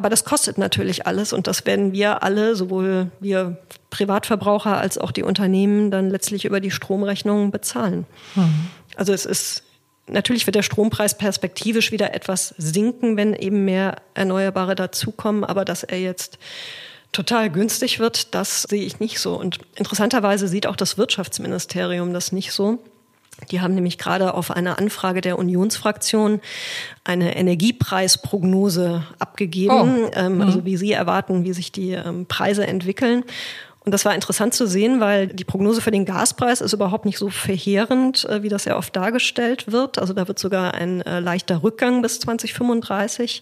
Aber 0.00 0.08
das 0.08 0.24
kostet 0.24 0.56
natürlich 0.56 1.06
alles 1.06 1.34
und 1.34 1.46
das 1.46 1.66
werden 1.66 1.92
wir 1.92 2.22
alle, 2.22 2.56
sowohl 2.56 3.10
wir 3.20 3.58
Privatverbraucher 3.90 4.78
als 4.78 4.96
auch 4.96 5.12
die 5.12 5.22
Unternehmen, 5.22 5.90
dann 5.90 6.08
letztlich 6.08 6.46
über 6.46 6.58
die 6.60 6.70
Stromrechnungen 6.70 7.50
bezahlen. 7.50 8.06
Mhm. 8.34 8.68
Also 8.96 9.12
es 9.12 9.26
ist 9.26 9.62
Natürlich 10.06 10.46
wird 10.46 10.54
der 10.56 10.62
Strompreis 10.62 11.18
perspektivisch 11.18 11.92
wieder 11.92 12.14
etwas 12.14 12.54
sinken, 12.56 13.18
wenn 13.18 13.34
eben 13.34 13.64
mehr 13.66 13.96
Erneuerbare 14.14 14.74
dazukommen, 14.74 15.44
aber 15.44 15.64
dass 15.66 15.84
er 15.84 16.00
jetzt 16.00 16.38
total 17.12 17.50
günstig 17.50 18.00
wird, 18.00 18.34
das 18.34 18.62
sehe 18.62 18.84
ich 18.84 18.98
nicht 18.98 19.20
so. 19.20 19.38
Und 19.38 19.58
interessanterweise 19.76 20.48
sieht 20.48 20.66
auch 20.66 20.76
das 20.76 20.96
Wirtschaftsministerium 20.96 22.12
das 22.14 22.32
nicht 22.32 22.50
so. 22.52 22.82
Die 23.50 23.60
haben 23.60 23.74
nämlich 23.74 23.98
gerade 23.98 24.34
auf 24.34 24.50
eine 24.50 24.78
Anfrage 24.78 25.20
der 25.20 25.38
Unionsfraktion 25.38 26.40
eine 27.04 27.36
Energiepreisprognose 27.36 29.04
abgegeben, 29.18 30.04
oh. 30.04 30.10
ähm, 30.14 30.40
also 30.40 30.60
mhm. 30.60 30.64
wie 30.64 30.76
sie 30.76 30.92
erwarten, 30.92 31.44
wie 31.44 31.52
sich 31.52 31.72
die 31.72 31.92
ähm, 31.92 32.26
Preise 32.26 32.66
entwickeln. 32.66 33.24
Und 33.82 33.92
das 33.92 34.04
war 34.04 34.14
interessant 34.14 34.52
zu 34.52 34.66
sehen, 34.66 35.00
weil 35.00 35.26
die 35.26 35.44
Prognose 35.44 35.80
für 35.80 35.90
den 35.90 36.04
Gaspreis 36.04 36.60
ist 36.60 36.74
überhaupt 36.74 37.06
nicht 37.06 37.16
so 37.16 37.30
verheerend, 37.30 38.26
äh, 38.26 38.42
wie 38.42 38.50
das 38.50 38.66
ja 38.66 38.76
oft 38.76 38.94
dargestellt 38.94 39.72
wird. 39.72 39.98
Also 39.98 40.12
da 40.12 40.28
wird 40.28 40.38
sogar 40.38 40.74
ein 40.74 41.00
äh, 41.02 41.20
leichter 41.20 41.62
Rückgang 41.62 42.02
bis 42.02 42.20
2035 42.20 43.40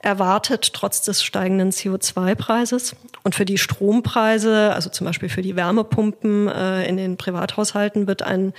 erwartet, 0.00 0.72
trotz 0.72 1.02
des 1.02 1.22
steigenden 1.22 1.72
CO2-Preises. 1.72 2.96
Und 3.22 3.34
für 3.34 3.44
die 3.44 3.58
Strompreise, 3.58 4.72
also 4.72 4.88
zum 4.88 5.06
Beispiel 5.06 5.28
für 5.28 5.42
die 5.42 5.56
Wärmepumpen 5.56 6.48
äh, 6.48 6.88
in 6.88 6.96
den 6.96 7.18
Privathaushalten, 7.18 8.06
wird 8.06 8.22
ein 8.22 8.54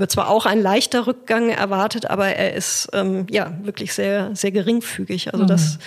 wird 0.00 0.10
zwar 0.10 0.28
auch 0.28 0.46
ein 0.46 0.60
leichter 0.60 1.06
Rückgang 1.06 1.50
erwartet, 1.50 2.10
aber 2.10 2.28
er 2.28 2.54
ist 2.54 2.88
ähm, 2.92 3.26
ja 3.30 3.52
wirklich 3.62 3.92
sehr, 3.94 4.34
sehr 4.34 4.50
geringfügig. 4.50 5.32
Also 5.32 5.44
mhm. 5.44 5.48
das 5.48 5.78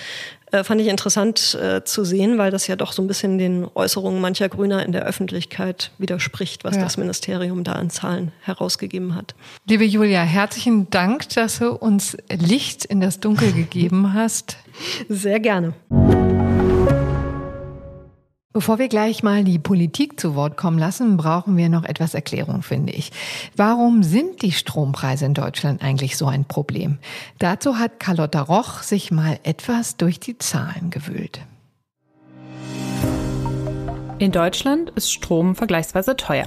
äh, 0.52 0.62
fand 0.62 0.80
ich 0.80 0.86
interessant 0.86 1.58
äh, 1.60 1.84
zu 1.84 2.04
sehen, 2.04 2.38
weil 2.38 2.50
das 2.50 2.66
ja 2.66 2.76
doch 2.76 2.92
so 2.92 3.02
ein 3.02 3.08
bisschen 3.08 3.38
den 3.38 3.66
Äußerungen 3.74 4.20
mancher 4.20 4.48
Grüner 4.48 4.86
in 4.86 4.92
der 4.92 5.04
Öffentlichkeit 5.04 5.90
widerspricht, 5.98 6.64
was 6.64 6.76
ja. 6.76 6.82
das 6.82 6.96
Ministerium 6.96 7.64
da 7.64 7.72
an 7.72 7.90
Zahlen 7.90 8.32
herausgegeben 8.40 9.16
hat. 9.16 9.34
Liebe 9.68 9.84
Julia, 9.84 10.22
herzlichen 10.22 10.88
Dank, 10.90 11.28
dass 11.30 11.58
du 11.58 11.72
uns 11.72 12.16
Licht 12.30 12.84
in 12.84 13.00
das 13.00 13.20
Dunkel 13.20 13.52
gegeben 13.52 14.14
hast. 14.14 14.56
Sehr 15.08 15.40
gerne. 15.40 15.74
Bevor 18.56 18.78
wir 18.78 18.86
gleich 18.86 19.24
mal 19.24 19.42
die 19.42 19.58
Politik 19.58 20.20
zu 20.20 20.36
Wort 20.36 20.56
kommen 20.56 20.78
lassen, 20.78 21.16
brauchen 21.16 21.56
wir 21.56 21.68
noch 21.68 21.82
etwas 21.82 22.14
Erklärung, 22.14 22.62
finde 22.62 22.92
ich. 22.92 23.10
Warum 23.56 24.04
sind 24.04 24.42
die 24.42 24.52
Strompreise 24.52 25.26
in 25.26 25.34
Deutschland 25.34 25.82
eigentlich 25.82 26.16
so 26.16 26.26
ein 26.26 26.44
Problem? 26.44 26.98
Dazu 27.40 27.80
hat 27.80 27.98
Carlotta 27.98 28.42
Roch 28.42 28.82
sich 28.82 29.10
mal 29.10 29.40
etwas 29.42 29.96
durch 29.96 30.20
die 30.20 30.38
Zahlen 30.38 30.90
gewühlt. 30.90 31.40
In 34.20 34.30
Deutschland 34.30 34.90
ist 34.90 35.12
Strom 35.12 35.56
vergleichsweise 35.56 36.16
teuer. 36.16 36.46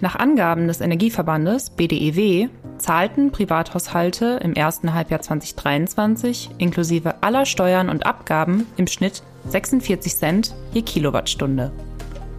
Nach 0.00 0.14
Angaben 0.14 0.68
des 0.68 0.80
Energieverbandes 0.80 1.70
BDEW 1.70 2.48
zahlten 2.78 3.30
Privathaushalte 3.30 4.40
im 4.42 4.54
ersten 4.54 4.94
Halbjahr 4.94 5.20
2023 5.20 6.50
inklusive 6.58 7.22
aller 7.22 7.46
Steuern 7.46 7.88
und 7.88 8.06
Abgaben 8.06 8.66
im 8.76 8.86
Schnitt 8.86 9.22
46 9.48 10.16
Cent 10.16 10.54
je 10.72 10.82
Kilowattstunde. 10.82 11.72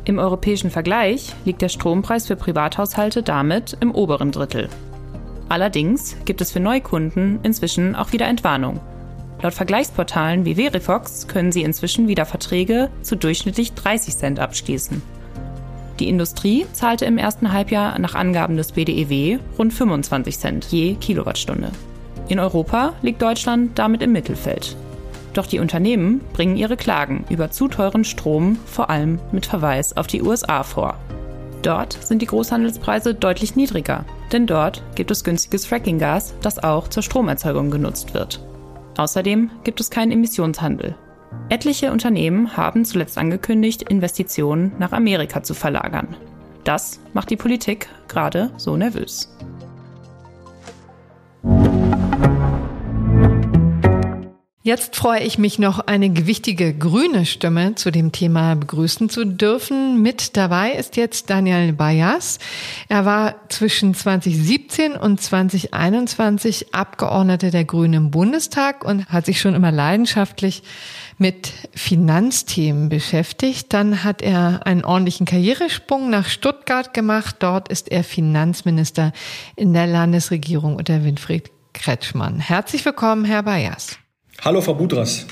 Im 0.06 0.20
europäischen 0.20 0.70
Vergleich 0.70 1.34
liegt 1.46 1.62
der 1.62 1.70
Strompreis 1.70 2.28
für 2.28 2.36
Privathaushalte 2.36 3.24
damit 3.24 3.76
im 3.80 3.94
oberen 3.94 4.32
Drittel. 4.32 4.70
Allerdings 5.50 6.16
gibt 6.26 6.42
es 6.42 6.52
für 6.52 6.60
Neukunden 6.60 7.40
inzwischen 7.44 7.96
auch 7.96 8.12
wieder 8.12 8.28
Entwarnung. 8.28 8.80
Laut 9.42 9.54
Vergleichsportalen 9.54 10.46
wie 10.46 10.56
Verifox 10.56 11.28
können 11.28 11.52
sie 11.52 11.64
inzwischen 11.64 12.08
wieder 12.08 12.26
Verträge 12.26 12.90
zu 13.02 13.16
durchschnittlich 13.16 13.74
30 13.74 14.18
Cent 14.18 14.40
abschließen. 14.40 15.02
Die 16.00 16.10
Industrie 16.10 16.66
zahlte 16.74 17.06
im 17.06 17.18
ersten 17.18 17.54
Halbjahr 17.54 17.98
nach 18.00 18.16
Angaben 18.16 18.58
des 18.58 18.74
BDEW 18.74 19.40
rund 19.58 19.74
25 19.74 20.38
Cent 20.38 20.66
je 20.66 20.96
Kilowattstunde. 20.96 21.72
In 22.28 22.40
Europa 22.40 22.94
liegt 23.02 23.22
Deutschland 23.22 23.78
damit 23.80 24.02
im 24.02 24.12
Mittelfeld. 24.12 24.76
Doch 25.34 25.46
die 25.46 25.60
Unternehmen 25.60 26.22
bringen 26.34 26.58
ihre 26.58 26.78
Klagen 26.78 27.26
über 27.30 27.52
zu 27.52 27.68
teuren 27.68 28.04
Strom 28.04 28.58
vor 28.66 28.90
allem 28.90 29.20
mit 29.32 29.46
Verweis 29.46 29.96
auf 29.96 30.08
die 30.08 30.22
USA 30.22 30.64
vor. 30.64 30.98
Dort 31.62 31.94
sind 31.94 32.22
die 32.22 32.28
Großhandelspreise 32.28 33.14
deutlich 33.14 33.56
niedriger, 33.56 34.06
denn 34.32 34.48
dort 34.48 34.84
gibt 34.96 35.12
es 35.12 35.24
günstiges 35.24 35.66
Frackinggas, 35.66 36.34
das 36.42 36.64
auch 36.64 36.88
zur 36.88 37.04
Stromerzeugung 37.04 37.72
genutzt 37.72 38.14
wird. 38.14 38.40
Außerdem 38.98 39.50
gibt 39.64 39.80
es 39.80 39.90
keinen 39.90 40.12
Emissionshandel. 40.12 40.96
Etliche 41.50 41.92
Unternehmen 41.92 42.58
haben 42.58 42.86
zuletzt 42.86 43.18
angekündigt, 43.18 43.84
Investitionen 43.84 44.72
nach 44.80 44.92
Amerika 44.92 45.44
zu 45.44 45.54
verlagern. 45.54 46.16
Das 46.64 47.00
macht 47.14 47.30
die 47.30 47.38
Politik 47.38 47.88
gerade 48.08 48.52
so 48.58 48.76
nervös. 48.76 49.30
Jetzt 54.66 54.96
freue 54.96 55.22
ich 55.22 55.38
mich 55.38 55.60
noch, 55.60 55.78
eine 55.78 56.10
gewichtige 56.10 56.74
grüne 56.74 57.28
Stimme 57.28 57.76
zu 57.76 57.92
dem 57.92 58.12
Thema 58.12 58.56
begrüßen 58.56 59.10
zu 59.10 59.24
dürfen. 59.24 60.02
Mit 60.02 60.36
dabei 60.36 60.72
ist 60.72 60.98
jetzt 60.98 61.30
Daniel 61.30 61.72
Bayas. 61.72 62.40
Er 62.90 63.06
war 63.06 63.36
zwischen 63.50 63.94
2017 63.94 64.94
und 64.94 65.22
2021 65.22 66.74
Abgeordneter 66.74 67.52
der 67.52 67.64
Grünen 67.64 67.94
im 67.94 68.10
Bundestag 68.10 68.84
und 68.84 69.06
hat 69.06 69.28
sich 69.28 69.40
schon 69.40 69.54
immer 69.54 69.72
leidenschaftlich 69.72 70.64
mit 71.20 71.54
Finanzthemen 71.76 72.90
beschäftigt. 72.90 73.72
Dann 73.72 74.04
hat 74.04 74.24
er 74.24 74.66
einen 74.66 74.84
ordentlichen 74.84 75.28
Karrieresprung 75.28 76.10
nach 76.10 76.28
Stuttgart 76.28 76.92
gemacht. 76.92 77.36
Dort 77.38 77.70
ist 77.70 77.92
er 77.92 78.04
Finanzminister 78.04 79.14
in 79.56 79.74
der 79.74 79.86
Landesregierung 79.86 80.76
unter 80.76 81.04
Winfried 81.04 81.52
Kretschmann. 81.76 82.40
Herzlich 82.40 82.84
willkommen, 82.84 83.26
Herr 83.26 83.44
Bayas. 83.44 84.00
Hallo, 84.44 84.62
Frau 84.62 84.74
Budras. 84.74 85.26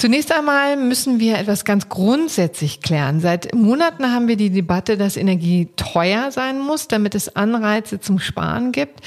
Zunächst 0.00 0.32
einmal 0.32 0.78
müssen 0.78 1.20
wir 1.20 1.36
etwas 1.36 1.66
ganz 1.66 1.90
grundsätzlich 1.90 2.80
klären. 2.80 3.20
Seit 3.20 3.54
Monaten 3.54 4.10
haben 4.10 4.28
wir 4.28 4.36
die 4.36 4.48
Debatte, 4.48 4.96
dass 4.96 5.18
Energie 5.18 5.68
teuer 5.76 6.30
sein 6.30 6.58
muss, 6.58 6.88
damit 6.88 7.14
es 7.14 7.36
Anreize 7.36 8.00
zum 8.00 8.18
Sparen 8.18 8.72
gibt. 8.72 9.00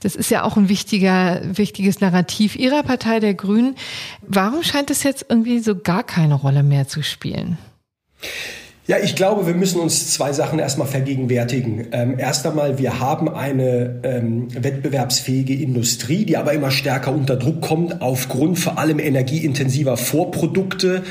Das 0.00 0.14
ist 0.14 0.30
ja 0.30 0.42
auch 0.42 0.58
ein 0.58 0.68
wichtiger, 0.68 1.40
wichtiges 1.42 2.00
Narrativ 2.00 2.54
Ihrer 2.54 2.82
Partei, 2.82 3.18
der 3.18 3.32
Grünen. 3.32 3.76
Warum 4.20 4.62
scheint 4.62 4.90
es 4.90 5.04
jetzt 5.04 5.24
irgendwie 5.26 5.60
so 5.60 5.74
gar 5.74 6.02
keine 6.02 6.34
Rolle 6.34 6.62
mehr 6.62 6.86
zu 6.86 7.02
spielen? 7.02 7.56
Ja, 8.88 8.98
ich 9.02 9.16
glaube, 9.16 9.48
wir 9.48 9.54
müssen 9.54 9.80
uns 9.80 10.12
zwei 10.12 10.32
Sachen 10.32 10.60
erstmal 10.60 10.86
vergegenwärtigen. 10.86 11.88
Ähm, 11.90 12.20
erst 12.20 12.46
einmal, 12.46 12.78
wir 12.78 13.00
haben 13.00 13.28
eine 13.28 13.98
ähm, 14.04 14.46
wettbewerbsfähige 14.54 15.54
Industrie, 15.54 16.24
die 16.24 16.36
aber 16.36 16.52
immer 16.52 16.70
stärker 16.70 17.12
unter 17.12 17.34
Druck 17.34 17.62
kommt 17.62 18.00
aufgrund 18.00 18.60
vor 18.60 18.78
allem 18.78 19.00
energieintensiver 19.00 19.96
Vorprodukte 19.96 21.02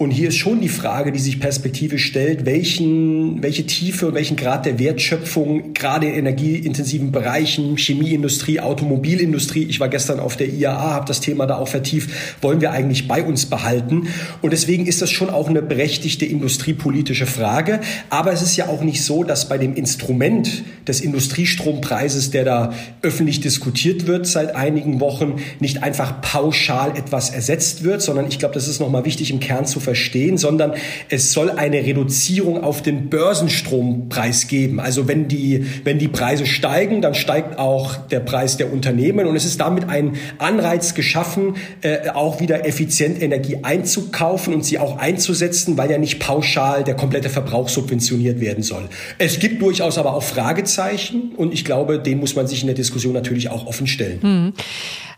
und 0.00 0.12
hier 0.12 0.28
ist 0.28 0.38
schon 0.38 0.62
die 0.62 0.70
Frage, 0.70 1.12
die 1.12 1.18
sich 1.18 1.40
perspektivisch 1.40 2.06
stellt, 2.06 2.46
welchen, 2.46 3.42
welche 3.42 3.66
Tiefe 3.66 4.06
und 4.08 4.14
welchen 4.14 4.34
Grad 4.34 4.64
der 4.64 4.78
Wertschöpfung 4.78 5.74
gerade 5.74 6.06
in 6.06 6.14
energieintensiven 6.14 7.12
Bereichen, 7.12 7.76
Chemieindustrie, 7.76 8.60
Automobilindustrie, 8.60 9.64
ich 9.64 9.78
war 9.78 9.90
gestern 9.90 10.18
auf 10.18 10.38
der 10.38 10.48
IAA, 10.48 10.92
habe 10.92 11.04
das 11.04 11.20
Thema 11.20 11.46
da 11.46 11.58
auch 11.58 11.68
vertieft, 11.68 12.08
wollen 12.40 12.62
wir 12.62 12.72
eigentlich 12.72 13.08
bei 13.08 13.22
uns 13.22 13.44
behalten. 13.44 14.08
Und 14.40 14.54
deswegen 14.54 14.86
ist 14.86 15.02
das 15.02 15.10
schon 15.10 15.28
auch 15.28 15.50
eine 15.50 15.60
berechtigte 15.60 16.24
industriepolitische 16.24 17.26
Frage. 17.26 17.80
Aber 18.08 18.32
es 18.32 18.40
ist 18.40 18.56
ja 18.56 18.68
auch 18.68 18.80
nicht 18.80 19.04
so, 19.04 19.22
dass 19.22 19.50
bei 19.50 19.58
dem 19.58 19.74
Instrument 19.74 20.64
des 20.88 21.02
Industriestrompreises, 21.02 22.30
der 22.30 22.46
da 22.46 22.72
öffentlich 23.02 23.42
diskutiert 23.42 24.06
wird 24.06 24.26
seit 24.26 24.56
einigen 24.56 24.98
Wochen, 24.98 25.42
nicht 25.58 25.82
einfach 25.82 26.22
pauschal 26.22 26.96
etwas 26.96 27.28
ersetzt 27.28 27.84
wird, 27.84 28.00
sondern 28.00 28.28
ich 28.28 28.38
glaube, 28.38 28.54
das 28.54 28.66
ist 28.66 28.80
nochmal 28.80 29.04
wichtig 29.04 29.30
im 29.30 29.40
Kern 29.40 29.66
zu 29.66 29.78
verstehen 29.78 29.89
verstehen, 29.90 30.38
sondern 30.38 30.74
es 31.08 31.32
soll 31.32 31.50
eine 31.50 31.78
Reduzierung 31.78 32.62
auf 32.62 32.80
den 32.80 33.10
Börsenstrompreis 33.10 34.46
geben. 34.46 34.78
Also 34.78 35.08
wenn 35.08 35.26
die, 35.26 35.66
wenn 35.82 35.98
die 35.98 36.06
Preise 36.06 36.46
steigen, 36.46 37.02
dann 37.02 37.14
steigt 37.14 37.58
auch 37.58 37.96
der 37.96 38.20
Preis 38.20 38.56
der 38.56 38.72
Unternehmen 38.72 39.26
und 39.26 39.34
es 39.34 39.44
ist 39.44 39.58
damit 39.58 39.88
ein 39.88 40.12
Anreiz 40.38 40.94
geschaffen, 40.94 41.56
äh, 41.80 42.10
auch 42.10 42.40
wieder 42.40 42.66
effizient 42.66 43.20
Energie 43.20 43.58
einzukaufen 43.62 44.54
und 44.54 44.64
sie 44.64 44.78
auch 44.78 44.98
einzusetzen, 44.98 45.76
weil 45.76 45.90
ja 45.90 45.98
nicht 45.98 46.20
pauschal 46.20 46.84
der 46.84 46.94
komplette 46.94 47.28
Verbrauch 47.28 47.68
subventioniert 47.68 48.40
werden 48.40 48.62
soll. 48.62 48.88
Es 49.18 49.40
gibt 49.40 49.60
durchaus 49.60 49.98
aber 49.98 50.14
auch 50.14 50.22
Fragezeichen 50.22 51.32
und 51.36 51.52
ich 51.52 51.64
glaube, 51.64 51.98
den 51.98 52.20
muss 52.20 52.36
man 52.36 52.46
sich 52.46 52.60
in 52.60 52.68
der 52.68 52.76
Diskussion 52.76 53.12
natürlich 53.12 53.50
auch 53.50 53.66
offen 53.66 53.88
stellen. 53.88 54.22
Hm. 54.22 54.52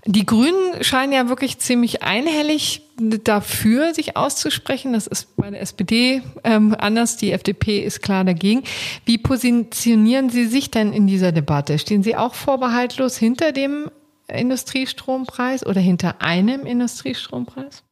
Die 0.04 0.26
Grünen 0.26 0.82
scheinen 0.82 1.12
ja 1.12 1.28
wirklich 1.28 1.58
ziemlich 1.58 2.02
einhellig 2.02 2.82
dafür, 2.98 3.94
sich 3.94 4.16
auszusprechen. 4.16 4.94
Das 4.94 5.06
ist 5.06 5.36
bei 5.36 5.48
der 5.50 5.60
SPD 5.60 6.22
ähm, 6.42 6.74
anders. 6.76 7.16
Die 7.16 7.30
FDP 7.30 7.80
ist 7.80 8.02
klar 8.02 8.24
dagegen. 8.24 8.64
Wie 9.04 9.18
positionieren 9.18 10.28
Sie 10.28 10.46
sich 10.46 10.72
denn 10.72 10.92
in 10.92 11.06
dieser 11.06 11.30
Debatte? 11.30 11.78
Stehen 11.78 12.02
Sie 12.02 12.16
auch 12.16 12.34
vorbehaltlos 12.34 13.16
hinter 13.16 13.52
dem 13.52 13.90
Industriestrompreis 14.26 15.64
oder 15.64 15.80
hinter 15.80 16.20
einem 16.20 16.66
Industriestrompreis? 16.66 17.84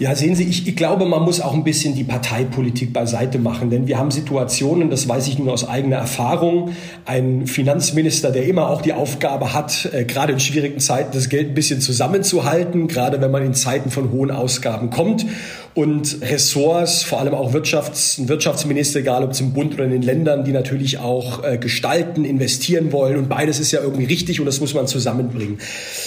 Ja, 0.00 0.14
sehen 0.14 0.36
Sie, 0.36 0.44
ich, 0.44 0.68
ich 0.68 0.76
glaube, 0.76 1.06
man 1.06 1.24
muss 1.24 1.40
auch 1.40 1.54
ein 1.54 1.64
bisschen 1.64 1.96
die 1.96 2.04
Parteipolitik 2.04 2.92
beiseite 2.92 3.40
machen, 3.40 3.68
denn 3.68 3.88
wir 3.88 3.98
haben 3.98 4.12
Situationen, 4.12 4.90
das 4.90 5.08
weiß 5.08 5.26
ich 5.26 5.40
nun 5.40 5.48
aus 5.48 5.68
eigener 5.68 5.96
Erfahrung, 5.96 6.70
ein 7.04 7.48
Finanzminister, 7.48 8.30
der 8.30 8.46
immer 8.46 8.70
auch 8.70 8.80
die 8.80 8.92
Aufgabe 8.92 9.54
hat, 9.54 9.90
äh, 9.92 10.04
gerade 10.04 10.34
in 10.34 10.38
schwierigen 10.38 10.78
Zeiten 10.78 11.10
das 11.14 11.28
Geld 11.28 11.48
ein 11.48 11.54
bisschen 11.54 11.80
zusammenzuhalten, 11.80 12.86
gerade 12.86 13.20
wenn 13.20 13.32
man 13.32 13.44
in 13.44 13.54
Zeiten 13.54 13.90
von 13.90 14.12
hohen 14.12 14.30
Ausgaben 14.30 14.90
kommt 14.90 15.26
und 15.74 16.18
Ressorts, 16.22 17.02
vor 17.02 17.20
allem 17.20 17.34
auch 17.34 17.52
Wirtschafts-, 17.52 18.28
Wirtschaftsminister, 18.28 19.00
egal 19.00 19.22
ob 19.24 19.34
zum 19.34 19.52
Bund 19.52 19.74
oder 19.74 19.84
in 19.84 19.90
den 19.90 20.02
Ländern, 20.02 20.44
die 20.44 20.52
natürlich 20.52 20.98
auch 20.98 21.44
äh, 21.44 21.58
gestalten, 21.58 22.24
investieren 22.24 22.92
wollen 22.92 23.16
und 23.16 23.28
beides 23.28 23.60
ist 23.60 23.72
ja 23.72 23.80
irgendwie 23.80 24.04
richtig 24.04 24.40
und 24.40 24.46
das 24.46 24.60
muss 24.60 24.74
man 24.74 24.86
zusammenbringen. 24.86 25.58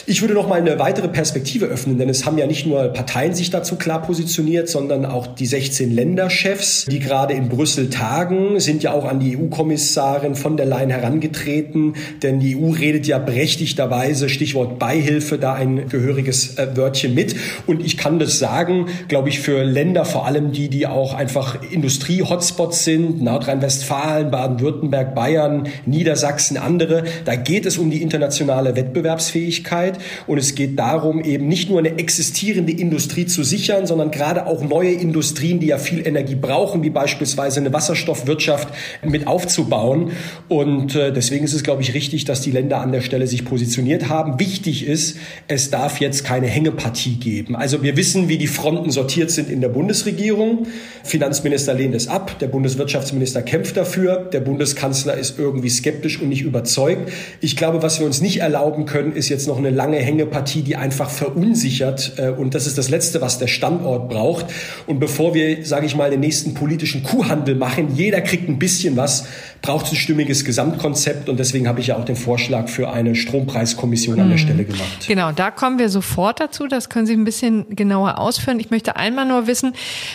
Ich 0.07 0.21
würde 0.21 0.33
noch 0.33 0.47
mal 0.47 0.59
eine 0.59 0.79
weitere 0.79 1.07
Perspektive 1.07 1.67
öffnen, 1.67 1.97
denn 1.97 2.09
es 2.09 2.25
haben 2.25 2.37
ja 2.37 2.47
nicht 2.47 2.65
nur 2.65 2.89
Parteien 2.89 3.33
sich 3.33 3.49
dazu 3.49 3.75
klar 3.75 4.01
positioniert, 4.01 4.67
sondern 4.67 5.05
auch 5.05 5.27
die 5.27 5.45
16 5.45 5.91
Länderchefs, 5.91 6.85
die 6.85 6.99
gerade 6.99 7.33
in 7.33 7.49
Brüssel 7.49 7.89
tagen, 7.89 8.59
sind 8.59 8.83
ja 8.83 8.93
auch 8.93 9.05
an 9.05 9.19
die 9.19 9.37
EU-Kommissarin 9.37 10.35
von 10.35 10.57
der 10.57 10.65
Leyen 10.65 10.89
herangetreten, 10.89 11.95
denn 12.23 12.39
die 12.39 12.55
EU 12.55 12.71
redet 12.71 13.07
ja 13.07 13.19
berechtigterweise, 13.19 14.29
Stichwort 14.29 14.79
Beihilfe, 14.79 15.37
da 15.37 15.53
ein 15.53 15.87
gehöriges 15.87 16.57
äh, 16.57 16.75
Wörtchen 16.75 17.13
mit. 17.13 17.35
Und 17.67 17.85
ich 17.85 17.97
kann 17.97 18.19
das 18.19 18.39
sagen, 18.39 18.87
glaube 19.07 19.29
ich, 19.29 19.39
für 19.39 19.50
Länder, 19.57 20.05
vor 20.05 20.25
allem 20.25 20.51
die, 20.51 20.69
die 20.69 20.87
auch 20.87 21.13
einfach 21.13 21.57
Industrie-Hotspots 21.71 22.83
sind, 22.83 23.21
Nordrhein-Westfalen, 23.21 24.31
Baden-Württemberg, 24.31 25.15
Bayern, 25.15 25.67
Niedersachsen, 25.85 26.57
andere, 26.57 27.03
da 27.25 27.35
geht 27.35 27.65
es 27.65 27.77
um 27.77 27.91
die 27.91 28.01
internationale 28.01 28.75
Wettbewerbsfähigkeit 28.75 29.97
und 30.27 30.37
es 30.37 30.55
geht 30.55 30.77
darum, 30.77 31.23
eben 31.23 31.47
nicht 31.47 31.69
nur 31.69 31.79
eine 31.79 31.97
existierende 31.97 32.71
Industrie 32.71 33.25
zu 33.25 33.43
sichern, 33.43 33.61
sichern, 33.61 33.85
sondern 33.85 34.11
gerade 34.11 34.47
auch 34.47 34.63
neue 34.63 34.91
Industrien, 34.91 35.59
die 35.59 35.67
ja 35.67 35.77
viel 35.77 36.05
Energie 36.05 36.35
brauchen, 36.35 36.83
wie 36.83 36.89
beispielsweise 36.89 37.59
eine 37.59 37.71
Wasserstoffwirtschaft 37.73 38.69
mit 39.03 39.27
aufzubauen. 39.27 40.11
Und 40.49 40.95
äh, 40.95 41.13
deswegen 41.13 41.45
ist 41.45 41.53
es, 41.53 41.63
glaube 41.63 41.81
ich, 41.81 41.93
richtig, 41.93 42.25
dass 42.25 42.41
die 42.41 42.51
Länder 42.51 42.81
an 42.81 42.91
der 42.91 43.01
Stelle 43.01 43.27
sich 43.27 43.45
positioniert 43.45 44.09
haben. 44.09 44.39
Wichtig 44.39 44.87
ist, 44.87 45.17
es 45.47 45.69
darf 45.69 45.99
jetzt 45.99 46.23
keine 46.23 46.47
Hängepartie 46.47 47.15
geben. 47.15 47.55
Also 47.55 47.83
wir 47.83 47.97
wissen, 47.97 48.29
wie 48.29 48.37
die 48.37 48.47
Fronten 48.47 48.89
sortiert 48.89 49.31
sind 49.31 49.40
in 49.49 49.61
der 49.61 49.69
Bundesregierung. 49.69 50.67
Finanzminister 51.03 51.73
lehnt 51.73 51.95
es 51.95 52.07
ab, 52.07 52.37
der 52.39 52.47
Bundeswirtschaftsminister 52.47 53.41
kämpft 53.41 53.77
dafür, 53.77 54.29
der 54.31 54.41
Bundeskanzler 54.41 55.15
ist 55.15 55.39
irgendwie 55.39 55.69
skeptisch 55.69 56.21
und 56.21 56.29
nicht 56.29 56.41
überzeugt. 56.41 57.11
Ich 57.39 57.55
glaube, 57.55 57.81
was 57.81 57.99
wir 57.99 58.05
uns 58.05 58.21
nicht 58.21 58.39
erlauben 58.39 58.85
können, 58.85 59.13
ist 59.13 59.29
jetzt 59.29 59.47
noch 59.47 59.57
eine 59.57 59.69
lange 59.69 59.97
Hängepartie, 59.97 60.61
die 60.61 60.75
einfach 60.75 61.09
verunsichert. 61.09 62.13
Äh, 62.17 62.29
und 62.29 62.55
das 62.55 62.67
ist 62.67 62.77
das 62.77 62.89
Letzte, 62.89 63.21
was 63.21 63.39
der 63.39 63.47
Standort 63.47 64.09
braucht. 64.09 64.45
Und 64.87 64.99
bevor 64.99 65.33
wir, 65.33 65.65
sage 65.65 65.85
ich 65.85 65.95
mal, 65.95 66.09
den 66.09 66.19
nächsten 66.19 66.53
politischen 66.53 67.03
Kuhhandel 67.03 67.55
machen, 67.55 67.95
jeder 67.95 68.21
kriegt 68.21 68.49
ein 68.49 68.59
bisschen 68.59 68.97
was, 68.97 69.25
braucht 69.61 69.85
es 69.87 69.93
ein 69.93 69.95
stimmiges 69.95 70.45
Gesamtkonzept. 70.45 71.29
Und 71.29 71.39
deswegen 71.39 71.67
habe 71.67 71.79
ich 71.79 71.87
ja 71.87 71.97
auch 71.97 72.05
den 72.05 72.15
Vorschlag 72.15 72.67
für 72.67 72.91
eine 72.91 73.15
Strompreiskommission 73.15 74.19
an 74.19 74.29
der 74.29 74.37
hm. 74.37 74.45
Stelle 74.45 74.65
gemacht. 74.65 75.07
Genau, 75.07 75.31
da 75.31 75.51
kommen 75.51 75.79
wir 75.79 75.89
sofort 75.89 76.39
dazu. 76.39 76.67
Das 76.67 76.89
können 76.89 77.05
Sie 77.05 77.13
ein 77.13 77.23
bisschen 77.23 77.65
genauer 77.75 78.17
ausführen. 78.17 78.59
Ich 78.59 78.71
möchte 78.71 78.95
einmal 78.95 79.25
nur 79.31 79.47
wissen, 79.47 79.73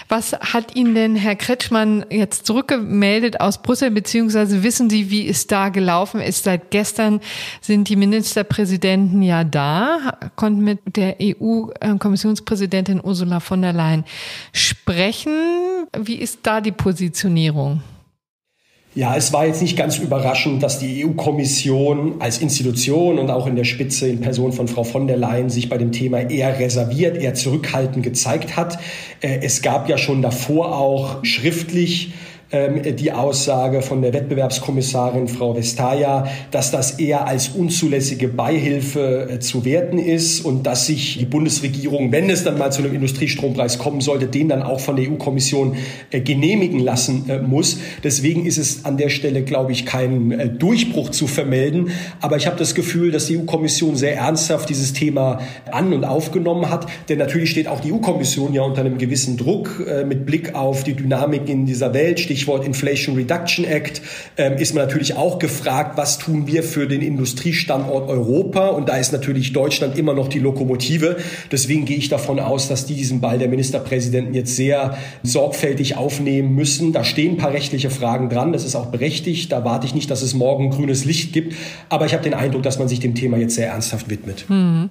was 0.09 0.33
hat 0.33 0.77
Ihnen 0.77 0.95
denn 0.95 1.17
Herr 1.17 1.37
Kretschmann 1.37 2.07
jetzt 2.11 2.47
zurückgemeldet 2.47 3.41
aus 3.41 3.61
Brüssel, 3.61 3.91
beziehungsweise 3.91 4.63
wissen 4.63 4.89
Sie, 4.89 5.11
wie 5.11 5.29
es 5.29 5.47
da 5.47 5.69
gelaufen 5.69 6.21
ist? 6.21 6.45
Seit 6.45 6.71
gestern 6.71 7.21
sind 7.61 7.89
die 7.89 7.97
Ministerpräsidenten 7.97 9.21
ja 9.23 9.45
da, 9.45 10.19
konnten 10.37 10.61
mit 10.61 10.81
der 10.97 11.17
EU-Kommissionspräsidentin 11.21 13.01
Ursula 13.03 13.17
Ursula 13.17 13.41
von 13.41 13.63
der 13.63 13.73
Leyen 13.73 14.05
sprechen. 14.53 15.33
Wie 15.97 16.17
ist 16.17 16.41
da 16.43 16.61
die 16.61 16.73
Positionierung? 16.73 17.83
Ja, 18.97 19.15
es 19.15 19.31
war 19.35 19.45
jetzt 19.45 19.61
nicht 19.61 19.77
ganz 19.77 19.99
überraschend, 19.99 20.63
dass 20.63 20.79
die 20.79 21.05
EU-Kommission 21.05 22.15
als 22.19 22.39
Institution 22.39 23.19
und 23.19 23.31
auch 23.31 23.47
in 23.47 23.55
der 23.55 23.65
Spitze 23.65 24.09
in 24.09 24.23
Person 24.23 24.55
von 24.55 24.69
Frau 24.69 24.85
von 24.85 25.07
der 25.07 25.19
Leyen 25.19 25.51
sich 25.51 25.69
bei 25.69 25.77
dem 25.77 25.93
Thema 25.93 26.21
eher 26.31 26.59
reserviert, 26.59 27.19
eher 27.19 27.35
zurückhaltend 27.35 28.03
gezeigt 28.03 28.57
hat. 28.57 28.79
Äh, 29.21 29.41
es 29.43 29.61
gab 29.61 29.91
ja 29.91 29.99
schon 29.99 30.23
davor 30.23 30.79
auch 30.79 31.23
schriftlich 31.25 32.15
die 32.53 33.11
Aussage 33.11 33.83
von 33.83 34.03
der 34.03 34.13
Wettbewerbskommissarin 34.13 35.27
Frau 35.27 35.57
Vestager, 35.57 36.29
dass 36.53 36.71
das 36.71 36.93
eher 37.01 37.27
als 37.27 37.49
unzulässige 37.49 38.29
Beihilfe 38.29 39.29
äh, 39.29 39.41
zu 39.41 39.65
werten 39.65 39.99
ist 39.99 40.45
und 40.45 40.65
dass 40.65 40.87
sich 40.87 41.19
die 41.19 41.25
Bundesregierung, 41.25 42.13
wenn 42.13 42.31
es 42.31 42.45
dann 42.45 42.57
mal 42.57 42.71
zu 42.71 42.83
einem 42.83 42.95
Industriestrompreis 42.95 43.79
kommen 43.79 44.01
sollte, 44.01 44.29
den 44.29 44.49
dann 44.49 44.63
auch 44.63 44.79
von 44.79 44.95
der 44.95 45.11
EU-Kommission 45.11 45.77
äh, 46.13 46.21
genehmigen 46.21 46.79
lassen 46.79 47.29
äh, 47.29 47.41
muss. 47.41 47.79
Deswegen 48.05 48.47
ist 48.47 48.59
es 48.59 48.85
an 48.85 48.97
der 48.97 49.09
Stelle, 49.09 49.43
glaube 49.43 49.73
ich, 49.73 49.85
kein 49.85 50.57
Durchbruch 50.61 51.11
zu 51.11 51.27
vermelden. 51.27 51.91
Aber 52.21 52.37
ich 52.37 52.47
habe 52.47 52.57
das 52.57 52.77
Gefühl, 52.77 53.11
dass 53.11 53.27
die 53.27 53.39
EU-Kommission 53.39 53.97
sehr 53.97 54.17
ernsthaft 54.17 54.69
dieses 54.69 54.93
Thema 54.93 55.41
an 55.73 55.93
und 55.93 56.05
aufgenommen 56.05 56.71
hat. 56.71 56.87
Denn 57.09 57.19
natürlich 57.19 57.51
steht 57.51 57.67
auch 57.67 57.81
die 57.81 57.93
EU-Kommission 57.93 58.53
ja 58.53 58.63
unter 58.63 58.83
einem 58.83 58.99
gewissen 58.99 59.37
Druck 59.37 59.85
mit 60.07 60.27
Blick 60.27 60.55
auf 60.55 60.85
die 60.85 60.95
Dynamik 60.95 61.49
in 61.49 61.67
dieser 61.67 61.93
Welt. 61.93 62.21
Steht 62.21 62.36
Stichwort 62.37 62.67
Inflation 62.67 63.17
Reduction 63.17 63.65
Act, 63.65 64.03
ähm, 64.37 64.59
ist 64.59 64.75
man 64.75 64.85
natürlich 64.85 65.15
auch 65.15 65.39
gefragt, 65.39 65.97
was 65.97 66.19
tun 66.19 66.47
wir 66.47 66.63
für 66.63 66.87
den 66.87 67.01
Industriestandort 67.01 68.11
Europa? 68.11 68.69
Und 68.69 68.91
da 68.91 68.99
ist 68.99 69.11
natürlich 69.11 69.55
Deutschland 69.55 69.97
immer 69.97 70.13
noch 70.13 70.29
die 70.29 70.39
Lokomotive. 70.39 71.17
Deswegen 71.51 71.87
gehe 71.87 71.97
ich 71.97 72.11
davon 72.11 72.39
aus, 72.39 72.69
dass 72.69 72.85
die 72.85 72.95
diesen 72.95 73.23
Ball 73.23 73.39
der 73.39 73.49
Ministerpräsidenten 73.49 74.35
jetzt 74.35 74.55
sehr 74.55 74.99
sorgfältig 75.23 75.97
aufnehmen 75.97 76.55
müssen. 76.55 76.93
Da 76.93 77.05
stehen 77.05 77.33
ein 77.33 77.37
paar 77.39 77.55
rechtliche 77.55 77.89
Fragen 77.89 78.29
dran. 78.29 78.53
Das 78.53 78.65
ist 78.65 78.77
auch 78.77 78.87
berechtigt. 78.87 79.51
Da 79.51 79.65
warte 79.65 79.87
ich 79.87 79.95
nicht, 79.95 80.11
dass 80.11 80.21
es 80.21 80.35
morgen 80.35 80.69
grünes 80.69 81.07
Licht 81.07 81.33
gibt. 81.33 81.55
Aber 81.89 82.05
ich 82.05 82.13
habe 82.13 82.23
den 82.23 82.35
Eindruck, 82.35 82.63
dass 82.65 82.79
man 82.79 82.89
sich 82.89 83.01
dem 83.01 83.15
Thema 83.15 83.39
jetzt 83.39 83.55
sehr 83.55 83.69
ernsthaft 83.69 84.11
widmet. 84.11 84.45
Mhm. 84.49 84.91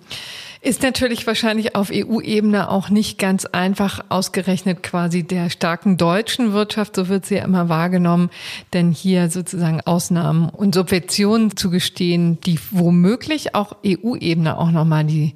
Ist 0.66 0.82
natürlich 0.82 1.28
wahrscheinlich 1.28 1.76
auf 1.76 1.92
EU-Ebene 1.94 2.72
auch 2.72 2.90
nicht 2.90 3.20
ganz 3.20 3.46
einfach 3.46 4.04
ausgerechnet 4.10 4.82
quasi 4.82 5.22
der 5.22 5.52
starken 5.52 5.96
deutschen 5.96 6.54
Wirtschaft, 6.54 6.96
so 6.96 7.08
wird 7.08 7.28
sie 7.28 7.36
ja 7.36 7.44
immer 7.44 7.70
wahrgenommen, 7.70 8.32
denn 8.74 8.92
hier 8.92 9.30
sozusagen 9.30 9.82
Ausnahmen 9.82 10.50
und 10.50 10.74
Subventionen 10.74 11.56
zu 11.56 11.70
gestehen, 11.70 12.42
die 12.42 12.60
womöglich 12.72 13.54
auch 13.54 13.76
EU-Ebene 13.86 14.58
auch 14.58 14.72
nochmal 14.72 15.04
die, 15.04 15.36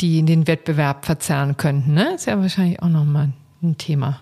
die 0.00 0.22
den 0.22 0.46
Wettbewerb 0.46 1.04
verzerren 1.04 1.56
könnten. 1.56 1.94
Ne? 1.94 2.14
Ist 2.14 2.26
ja 2.26 2.40
wahrscheinlich 2.40 2.80
auch 2.80 2.88
nochmal 2.88 3.30
ein 3.64 3.76
Thema. 3.76 4.20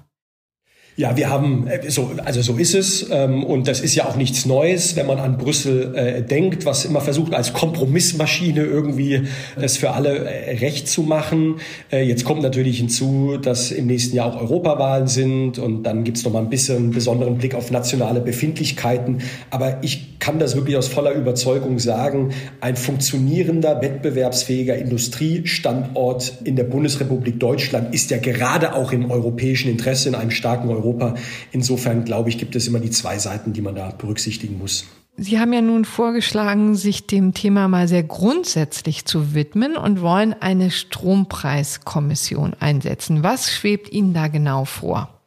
Ja, 0.99 1.17
wir 1.17 1.31
haben, 1.31 1.69
äh, 1.69 1.89
so, 1.93 2.11
also 2.25 2.43
so 2.43 2.57
ist 2.57 2.75
es. 2.75 3.09
Ähm, 3.13 3.45
und 3.45 3.69
das 3.69 3.79
ist 3.79 3.95
ja 3.95 4.07
auch 4.07 4.17
nichts 4.17 4.47
Neues, 4.47 4.97
wenn 4.97 5.07
man 5.07 5.21
an 5.21 5.39
Brüssel 5.39 5.95
äh, 5.95 6.23
denkt, 6.23 6.67
was 6.67 6.85
immer 6.85 7.01
versucht, 7.01 7.35
als 7.35 7.53
Kompromissmaschine 7.53 8.65
irgendwie 8.65 9.23
es 9.55 9.77
für 9.77 9.93
alle 9.93 10.25
äh, 10.25 10.57
recht 10.57 10.89
zu 10.89 11.03
machen. 11.03 11.61
Äh, 11.93 12.03
jetzt 12.03 12.25
kommt 12.25 12.43
natürlich 12.43 12.79
hinzu, 12.79 13.39
dass 13.41 13.71
im 13.71 13.87
nächsten 13.87 14.17
Jahr 14.17 14.27
auch 14.27 14.41
Europawahlen 14.41 15.07
sind 15.07 15.61
und 15.61 15.85
dann 15.85 16.03
gibt's 16.03 16.25
noch 16.25 16.33
mal 16.33 16.41
ein 16.41 16.51
bisschen 16.51 16.77
einen 16.79 16.91
besonderen 16.91 17.39
Blick 17.39 17.55
auf 17.55 17.71
nationale 17.71 18.21
Befindlichkeiten. 18.21 19.19
Aber 19.51 19.79
ich 19.83 20.19
kann 20.19 20.41
das 20.41 20.57
wirklich 20.57 20.77
aus 20.77 20.89
voller 20.89 21.13
Überzeugung 21.13 21.79
sagen, 21.79 22.31
ein 22.61 22.75
funktionierender, 22.75 23.81
wettbewerbsfähiger 23.81 24.77
Industriestandort 24.77 26.39
in 26.43 26.57
der 26.57 26.65
Bundesrepublik 26.65 27.39
Deutschland 27.39 27.95
ist 27.95 28.11
ja 28.11 28.19
gerade 28.19 28.75
auch 28.75 28.91
im 28.91 29.13
europäischen 29.13 29.71
Interesse, 29.71 30.09
in 30.09 30.17
einem 30.17 30.33
starken 30.33 30.71
Europa 30.71 30.88
Europa. 30.89 31.15
Insofern 31.53 32.05
glaube 32.05 32.29
ich, 32.29 32.39
gibt 32.39 32.57
es 32.57 32.67
immer 32.67 32.81
die 32.81 32.91
zwei 32.91 33.19
Seiten, 33.19 33.53
die 33.53 33.61
man 33.61 33.75
da 33.75 33.91
berücksichtigen 33.91 34.59
muss. 34.59 34.87
Sie 35.21 35.41
haben 35.41 35.53
ja 35.53 35.61
nun 35.61 35.85
vorgeschlagen, 35.85 36.77
sich 36.77 37.09
dem 37.09 37.35
Thema 37.35 37.67
mal 37.67 37.89
sehr 37.89 38.05
grundsätzlich 38.05 39.05
zu 39.05 39.35
widmen 39.35 39.77
und 39.77 40.01
wollen 40.01 40.33
eine 40.39 40.71
Strompreiskommission 40.71 42.55
einsetzen. 42.61 43.25
Was 43.25 43.53
schwebt 43.53 43.91
Ihnen 43.93 44.15
da 44.15 44.29
genau 44.29 44.65
vor? 44.65 45.18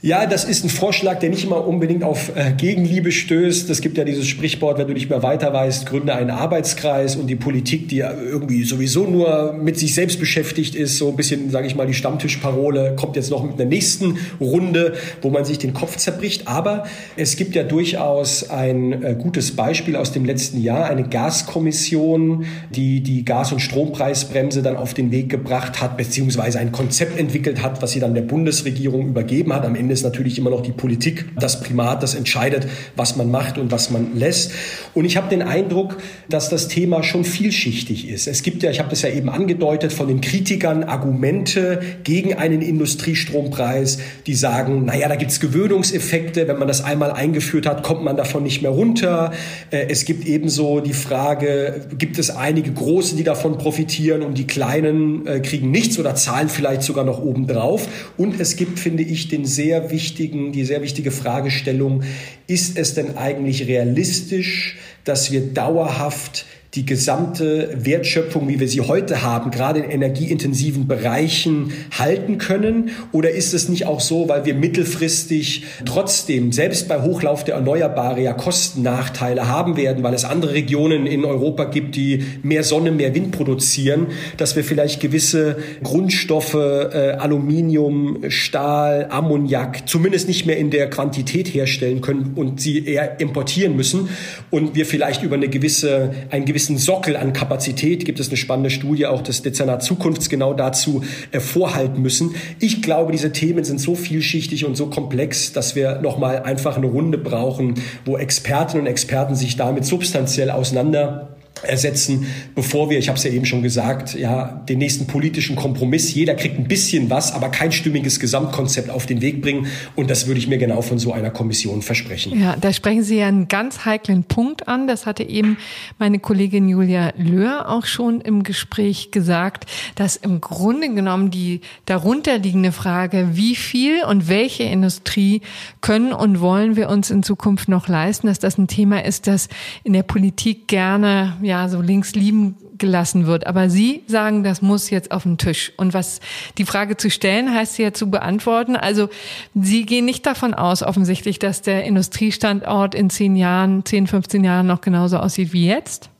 Ja, 0.00 0.26
das 0.26 0.44
ist 0.44 0.64
ein 0.64 0.68
Vorschlag, 0.68 1.18
der 1.18 1.28
nicht 1.28 1.42
immer 1.42 1.66
unbedingt 1.66 2.04
auf 2.04 2.30
äh, 2.36 2.52
Gegenliebe 2.56 3.10
stößt. 3.10 3.68
Es 3.68 3.80
gibt 3.80 3.98
ja 3.98 4.04
dieses 4.04 4.28
Sprichwort, 4.28 4.78
wenn 4.78 4.86
du 4.86 4.92
nicht 4.92 5.10
mehr 5.10 5.24
weiter 5.24 5.52
weißt, 5.52 5.86
gründe 5.86 6.14
einen 6.14 6.30
Arbeitskreis 6.30 7.16
und 7.16 7.26
die 7.26 7.34
Politik, 7.34 7.88
die 7.88 7.96
ja 7.96 8.14
irgendwie 8.14 8.62
sowieso 8.62 9.08
nur 9.08 9.54
mit 9.54 9.76
sich 9.76 9.94
selbst 9.94 10.20
beschäftigt 10.20 10.76
ist, 10.76 10.98
so 10.98 11.08
ein 11.08 11.16
bisschen, 11.16 11.50
sage 11.50 11.66
ich 11.66 11.74
mal, 11.74 11.84
die 11.84 11.94
Stammtischparole, 11.94 12.94
kommt 12.94 13.16
jetzt 13.16 13.32
noch 13.32 13.42
mit 13.42 13.60
einer 13.60 13.68
nächsten 13.68 14.18
Runde, 14.40 14.92
wo 15.20 15.30
man 15.30 15.44
sich 15.44 15.58
den 15.58 15.74
Kopf 15.74 15.96
zerbricht. 15.96 16.46
Aber 16.46 16.84
es 17.16 17.34
gibt 17.34 17.56
ja 17.56 17.64
durchaus 17.64 18.48
ein 18.50 19.02
äh, 19.02 19.16
gutes 19.18 19.56
Beispiel 19.56 19.96
aus 19.96 20.12
dem 20.12 20.24
letzten 20.24 20.62
Jahr, 20.62 20.84
eine 20.84 21.08
Gaskommission, 21.08 22.46
die 22.70 23.00
die 23.00 23.24
Gas- 23.24 23.50
und 23.50 23.58
Strompreisbremse 23.58 24.62
dann 24.62 24.76
auf 24.76 24.94
den 24.94 25.10
Weg 25.10 25.28
gebracht 25.28 25.80
hat, 25.82 25.96
beziehungsweise 25.96 26.60
ein 26.60 26.70
Konzept 26.70 27.18
entwickelt 27.18 27.64
hat, 27.64 27.82
was 27.82 27.90
sie 27.90 27.98
dann 27.98 28.14
der 28.14 28.22
Bundesregierung 28.22 29.08
übergeben 29.08 29.52
hat. 29.52 29.66
Am 29.66 29.74
Ende 29.74 29.87
Ende 29.88 29.94
ist 29.94 30.02
natürlich 30.04 30.36
immer 30.36 30.50
noch 30.50 30.60
die 30.60 30.72
Politik 30.72 31.24
das 31.40 31.60
Primat, 31.60 32.02
das 32.02 32.14
entscheidet, 32.14 32.66
was 32.94 33.16
man 33.16 33.30
macht 33.30 33.56
und 33.56 33.72
was 33.72 33.88
man 33.88 34.18
lässt. 34.18 34.52
Und 34.92 35.06
ich 35.06 35.16
habe 35.16 35.30
den 35.30 35.40
Eindruck, 35.40 35.96
dass 36.28 36.50
das 36.50 36.68
Thema 36.68 37.02
schon 37.02 37.24
vielschichtig 37.24 38.06
ist. 38.06 38.28
Es 38.28 38.42
gibt 38.42 38.62
ja, 38.62 38.70
ich 38.70 38.80
habe 38.80 38.90
das 38.90 39.00
ja 39.00 39.08
eben 39.08 39.30
angedeutet, 39.30 39.94
von 39.94 40.06
den 40.06 40.20
Kritikern 40.20 40.84
Argumente 40.84 41.80
gegen 42.04 42.34
einen 42.34 42.60
Industriestrompreis, 42.60 43.98
die 44.26 44.34
sagen, 44.34 44.84
naja, 44.84 45.08
da 45.08 45.16
gibt 45.16 45.30
es 45.30 45.40
Gewöhnungseffekte, 45.40 46.48
wenn 46.48 46.58
man 46.58 46.68
das 46.68 46.84
einmal 46.84 47.10
eingeführt 47.10 47.64
hat, 47.64 47.82
kommt 47.82 48.04
man 48.04 48.18
davon 48.18 48.42
nicht 48.42 48.60
mehr 48.60 48.72
runter. 48.72 49.32
Äh, 49.70 49.86
es 49.88 50.04
gibt 50.04 50.26
ebenso 50.26 50.80
die 50.80 50.92
Frage, 50.92 51.86
gibt 51.96 52.18
es 52.18 52.28
einige 52.28 52.72
Große, 52.72 53.16
die 53.16 53.24
davon 53.24 53.56
profitieren 53.56 54.20
und 54.20 54.36
die 54.36 54.46
Kleinen 54.46 55.26
äh, 55.26 55.40
kriegen 55.40 55.70
nichts 55.70 55.98
oder 55.98 56.14
zahlen 56.14 56.50
vielleicht 56.50 56.82
sogar 56.82 57.04
noch 57.06 57.22
obendrauf. 57.22 57.88
Und 58.18 58.38
es 58.38 58.56
gibt, 58.56 58.78
finde 58.78 59.02
ich, 59.02 59.28
den 59.28 59.46
sehr 59.46 59.77
wichtigen, 59.90 60.52
die 60.52 60.64
sehr 60.64 60.82
wichtige 60.82 61.10
Fragestellung, 61.10 62.02
ist 62.46 62.78
es 62.78 62.94
denn 62.94 63.16
eigentlich 63.16 63.66
realistisch, 63.66 64.76
dass 65.04 65.32
wir 65.32 65.40
dauerhaft 65.40 66.46
die 66.78 66.86
gesamte 66.86 67.70
Wertschöpfung, 67.74 68.48
wie 68.48 68.60
wir 68.60 68.68
sie 68.68 68.82
heute 68.82 69.22
haben, 69.22 69.50
gerade 69.50 69.80
in 69.80 69.90
energieintensiven 69.90 70.86
Bereichen 70.86 71.72
halten 71.98 72.38
können? 72.38 72.90
Oder 73.10 73.32
ist 73.32 73.52
es 73.52 73.68
nicht 73.68 73.86
auch 73.86 73.98
so, 73.98 74.28
weil 74.28 74.44
wir 74.44 74.54
mittelfristig 74.54 75.64
trotzdem, 75.84 76.52
selbst 76.52 76.86
bei 76.86 77.02
Hochlauf 77.02 77.42
der 77.42 77.56
Erneuerbare, 77.56 78.22
ja 78.22 78.32
Kostennachteile 78.32 79.48
haben 79.48 79.76
werden, 79.76 80.04
weil 80.04 80.14
es 80.14 80.24
andere 80.24 80.54
Regionen 80.54 81.08
in 81.08 81.24
Europa 81.24 81.64
gibt, 81.64 81.96
die 81.96 82.22
mehr 82.44 82.62
Sonne, 82.62 82.92
mehr 82.92 83.12
Wind 83.12 83.32
produzieren, 83.32 84.06
dass 84.36 84.54
wir 84.54 84.62
vielleicht 84.62 85.00
gewisse 85.00 85.56
Grundstoffe, 85.82 86.54
äh, 86.54 87.16
Aluminium, 87.18 88.18
Stahl, 88.28 89.08
Ammoniak, 89.10 89.88
zumindest 89.88 90.28
nicht 90.28 90.46
mehr 90.46 90.58
in 90.58 90.70
der 90.70 90.88
Quantität 90.88 91.52
herstellen 91.52 92.02
können 92.02 92.34
und 92.36 92.60
sie 92.60 92.86
eher 92.86 93.18
importieren 93.18 93.74
müssen 93.74 94.10
und 94.52 94.76
wir 94.76 94.86
vielleicht 94.86 95.24
über 95.24 95.34
eine 95.34 95.48
gewisse, 95.48 96.14
ein 96.30 96.44
gewisses 96.44 96.67
gewissen 96.68 96.78
Sockel 96.78 97.16
an 97.16 97.32
Kapazität, 97.32 98.04
gibt 98.04 98.20
es 98.20 98.28
eine 98.28 98.36
spannende 98.36 98.68
Studie 98.68 99.06
auch 99.06 99.22
des 99.22 99.42
Dezernat 99.42 99.82
Zukunfts 99.82 100.28
genau 100.28 100.52
dazu 100.52 101.02
äh, 101.32 101.40
vorhalten 101.40 102.02
müssen. 102.02 102.34
Ich 102.60 102.82
glaube, 102.82 103.12
diese 103.12 103.32
Themen 103.32 103.64
sind 103.64 103.80
so 103.80 103.94
vielschichtig 103.94 104.66
und 104.66 104.76
so 104.76 104.88
komplex, 104.88 105.52
dass 105.52 105.74
wir 105.74 106.00
nochmal 106.02 106.42
einfach 106.42 106.76
eine 106.76 106.86
Runde 106.86 107.16
brauchen, 107.16 107.76
wo 108.04 108.18
Expertinnen 108.18 108.82
und 108.82 108.90
Experten 108.90 109.34
sich 109.34 109.56
damit 109.56 109.86
substanziell 109.86 110.50
auseinander 110.50 111.37
ersetzen, 111.62 112.26
bevor 112.54 112.90
wir, 112.90 112.98
ich 112.98 113.08
habe 113.08 113.18
es 113.18 113.24
ja 113.24 113.30
eben 113.30 113.44
schon 113.44 113.62
gesagt, 113.62 114.14
ja, 114.14 114.62
den 114.68 114.78
nächsten 114.78 115.06
politischen 115.06 115.56
Kompromiss, 115.56 116.14
jeder 116.14 116.34
kriegt 116.34 116.58
ein 116.58 116.68
bisschen 116.68 117.10
was, 117.10 117.32
aber 117.32 117.48
kein 117.48 117.72
stimmiges 117.72 118.20
Gesamtkonzept 118.20 118.90
auf 118.90 119.06
den 119.06 119.20
Weg 119.20 119.42
bringen. 119.42 119.66
Und 119.96 120.10
das 120.10 120.26
würde 120.26 120.38
ich 120.38 120.48
mir 120.48 120.58
genau 120.58 120.82
von 120.82 120.98
so 120.98 121.12
einer 121.12 121.30
Kommission 121.30 121.82
versprechen. 121.82 122.40
Ja, 122.40 122.56
da 122.56 122.72
sprechen 122.72 123.02
Sie 123.02 123.18
ja 123.18 123.28
einen 123.28 123.48
ganz 123.48 123.84
heiklen 123.84 124.24
Punkt 124.24 124.68
an. 124.68 124.86
Das 124.86 125.06
hatte 125.06 125.22
eben 125.22 125.56
meine 125.98 126.18
Kollegin 126.18 126.68
Julia 126.68 127.12
Löhr 127.16 127.68
auch 127.68 127.86
schon 127.86 128.20
im 128.20 128.42
Gespräch 128.42 129.10
gesagt, 129.10 129.66
dass 129.94 130.16
im 130.16 130.40
Grunde 130.40 130.92
genommen 130.94 131.30
die 131.30 131.60
darunterliegende 131.86 132.72
Frage, 132.72 133.30
wie 133.32 133.54
viel 133.54 134.02
und 134.04 134.28
welche 134.28 134.64
Industrie 134.64 135.42
können 135.80 136.12
und 136.12 136.40
wollen 136.40 136.76
wir 136.76 136.88
uns 136.88 137.10
in 137.10 137.22
Zukunft 137.22 137.68
noch 137.68 137.88
leisten, 137.88 138.26
dass 138.26 138.38
das 138.38 138.58
ein 138.58 138.68
Thema 138.68 139.04
ist, 139.04 139.26
das 139.26 139.48
in 139.84 139.92
der 139.92 140.02
Politik 140.02 140.68
gerne 140.68 141.36
ja 141.48 141.68
so 141.68 141.80
links 141.80 142.14
lieben 142.14 142.56
gelassen 142.78 143.26
wird. 143.26 143.46
Aber 143.46 143.68
Sie 143.68 144.04
sagen, 144.06 144.44
das 144.44 144.62
muss 144.62 144.90
jetzt 144.90 145.10
auf 145.10 145.24
den 145.24 145.38
Tisch. 145.38 145.72
Und 145.76 145.94
was 145.94 146.20
die 146.58 146.64
Frage 146.64 146.96
zu 146.96 147.10
stellen, 147.10 147.52
heißt 147.52 147.74
sie 147.74 147.82
ja 147.82 147.92
zu 147.92 148.10
beantworten. 148.10 148.76
Also 148.76 149.08
Sie 149.54 149.84
gehen 149.84 150.04
nicht 150.04 150.24
davon 150.26 150.54
aus, 150.54 150.82
offensichtlich, 150.82 151.38
dass 151.40 151.62
der 151.62 151.84
Industriestandort 151.84 152.94
in 152.94 153.10
zehn 153.10 153.34
Jahren, 153.34 153.84
zehn, 153.84 154.06
15 154.06 154.44
Jahren 154.44 154.66
noch 154.66 154.80
genauso 154.80 155.18
aussieht 155.18 155.52
wie 155.52 155.66
jetzt? 155.66 156.10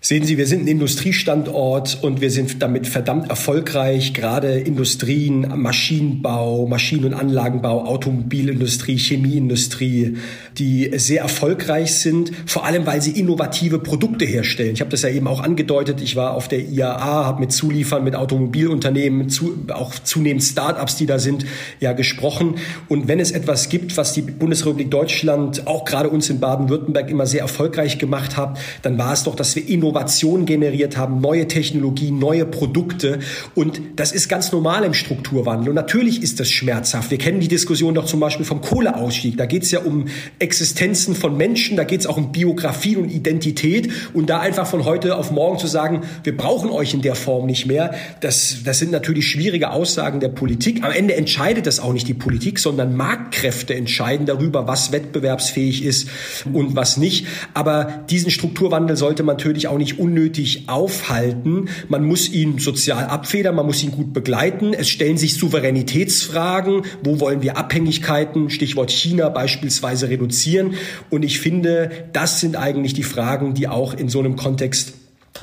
Sehen 0.00 0.24
Sie, 0.24 0.38
wir 0.38 0.46
sind 0.46 0.62
ein 0.62 0.68
Industriestandort 0.68 1.98
und 2.02 2.20
wir 2.20 2.30
sind 2.30 2.62
damit 2.62 2.86
verdammt 2.86 3.30
erfolgreich. 3.30 4.14
Gerade 4.14 4.60
Industrien, 4.60 5.52
Maschinenbau, 5.56 6.68
Maschinen- 6.68 7.06
und 7.06 7.14
Anlagenbau, 7.14 7.84
Automobilindustrie, 7.84 8.96
Chemieindustrie, 8.96 10.18
die 10.56 10.92
sehr 10.94 11.22
erfolgreich 11.22 11.94
sind, 11.94 12.30
vor 12.46 12.64
allem 12.64 12.86
weil 12.86 13.02
sie 13.02 13.10
innovative 13.10 13.80
Produkte 13.80 14.24
herstellen. 14.24 14.72
Ich 14.72 14.80
habe 14.80 14.90
das 14.90 15.02
ja 15.02 15.08
eben 15.08 15.26
auch 15.26 15.42
angedeutet. 15.42 16.00
Ich 16.00 16.14
war 16.14 16.34
auf 16.34 16.46
der 16.46 16.60
IAA, 16.60 17.24
habe 17.24 17.40
mit 17.40 17.50
Zuliefern, 17.50 18.04
mit 18.04 18.14
Automobilunternehmen, 18.14 19.28
zu, 19.28 19.66
auch 19.72 19.92
zunehmend 19.96 20.44
Start-ups, 20.44 20.94
die 20.94 21.06
da 21.06 21.18
sind, 21.18 21.44
ja 21.80 21.92
gesprochen. 21.92 22.54
Und 22.88 23.08
wenn 23.08 23.18
es 23.18 23.32
etwas 23.32 23.68
gibt, 23.68 23.96
was 23.96 24.12
die 24.12 24.22
Bundesrepublik 24.22 24.92
Deutschland, 24.92 25.66
auch 25.66 25.84
gerade 25.84 26.08
uns 26.08 26.30
in 26.30 26.38
Baden-Württemberg 26.38 27.10
immer 27.10 27.26
sehr 27.26 27.40
erfolgreich 27.40 27.98
gemacht 27.98 28.36
hat, 28.36 28.60
dann 28.82 28.96
war 28.96 29.12
es 29.12 29.24
doch, 29.24 29.34
dass 29.34 29.56
wir 29.56 29.68
innovativ 29.68 29.87
Innovation 29.88 30.44
generiert 30.44 30.98
haben, 30.98 31.22
neue 31.22 31.48
Technologien, 31.48 32.18
neue 32.18 32.44
Produkte. 32.44 33.20
Und 33.54 33.80
das 33.96 34.12
ist 34.12 34.28
ganz 34.28 34.52
normal 34.52 34.84
im 34.84 34.92
Strukturwandel. 34.92 35.70
Und 35.70 35.76
natürlich 35.76 36.22
ist 36.22 36.40
das 36.40 36.50
schmerzhaft. 36.50 37.10
Wir 37.10 37.16
kennen 37.16 37.40
die 37.40 37.48
Diskussion 37.48 37.94
doch 37.94 38.04
zum 38.04 38.20
Beispiel 38.20 38.44
vom 38.44 38.60
Kohleausstieg. 38.60 39.38
Da 39.38 39.46
geht 39.46 39.62
es 39.62 39.70
ja 39.70 39.80
um 39.80 40.04
Existenzen 40.38 41.14
von 41.14 41.38
Menschen, 41.38 41.78
da 41.78 41.84
geht 41.84 42.00
es 42.00 42.06
auch 42.06 42.18
um 42.18 42.32
Biografie 42.32 42.96
und 42.96 43.08
Identität. 43.08 43.88
Und 44.12 44.28
da 44.28 44.40
einfach 44.40 44.66
von 44.66 44.84
heute 44.84 45.16
auf 45.16 45.30
morgen 45.30 45.58
zu 45.58 45.66
sagen, 45.66 46.02
wir 46.22 46.36
brauchen 46.36 46.68
euch 46.68 46.92
in 46.92 47.00
der 47.00 47.14
Form 47.14 47.46
nicht 47.46 47.66
mehr, 47.66 47.94
das, 48.20 48.58
das 48.64 48.78
sind 48.78 48.92
natürlich 48.92 49.26
schwierige 49.26 49.70
Aussagen 49.70 50.20
der 50.20 50.28
Politik. 50.28 50.84
Am 50.84 50.92
Ende 50.92 51.16
entscheidet 51.16 51.66
das 51.66 51.80
auch 51.80 51.94
nicht 51.94 52.08
die 52.08 52.14
Politik, 52.14 52.58
sondern 52.58 52.94
Marktkräfte 52.94 53.74
entscheiden 53.74 54.26
darüber, 54.26 54.68
was 54.68 54.92
wettbewerbsfähig 54.92 55.82
ist 55.82 56.10
und 56.52 56.76
was 56.76 56.98
nicht. 56.98 57.26
Aber 57.54 58.04
diesen 58.10 58.30
Strukturwandel 58.30 58.96
sollte 58.96 59.22
man 59.22 59.38
natürlich 59.38 59.68
auch 59.68 59.77
nicht 59.78 59.98
unnötig 59.98 60.68
aufhalten. 60.68 61.68
Man 61.88 62.04
muss 62.04 62.28
ihn 62.28 62.58
sozial 62.58 63.06
abfedern, 63.06 63.54
man 63.54 63.66
muss 63.66 63.82
ihn 63.82 63.92
gut 63.92 64.12
begleiten. 64.12 64.74
Es 64.74 64.88
stellen 64.88 65.16
sich 65.16 65.34
Souveränitätsfragen. 65.34 66.82
Wo 67.02 67.20
wollen 67.20 67.42
wir 67.42 67.56
Abhängigkeiten, 67.56 68.50
Stichwort 68.50 68.90
China 68.90 69.30
beispielsweise, 69.30 70.10
reduzieren? 70.10 70.74
Und 71.08 71.24
ich 71.24 71.40
finde, 71.40 72.08
das 72.12 72.40
sind 72.40 72.56
eigentlich 72.56 72.92
die 72.92 73.02
Fragen, 73.02 73.54
die 73.54 73.68
auch 73.68 73.94
in 73.94 74.08
so 74.08 74.18
einem 74.18 74.36
Kontext 74.36 74.97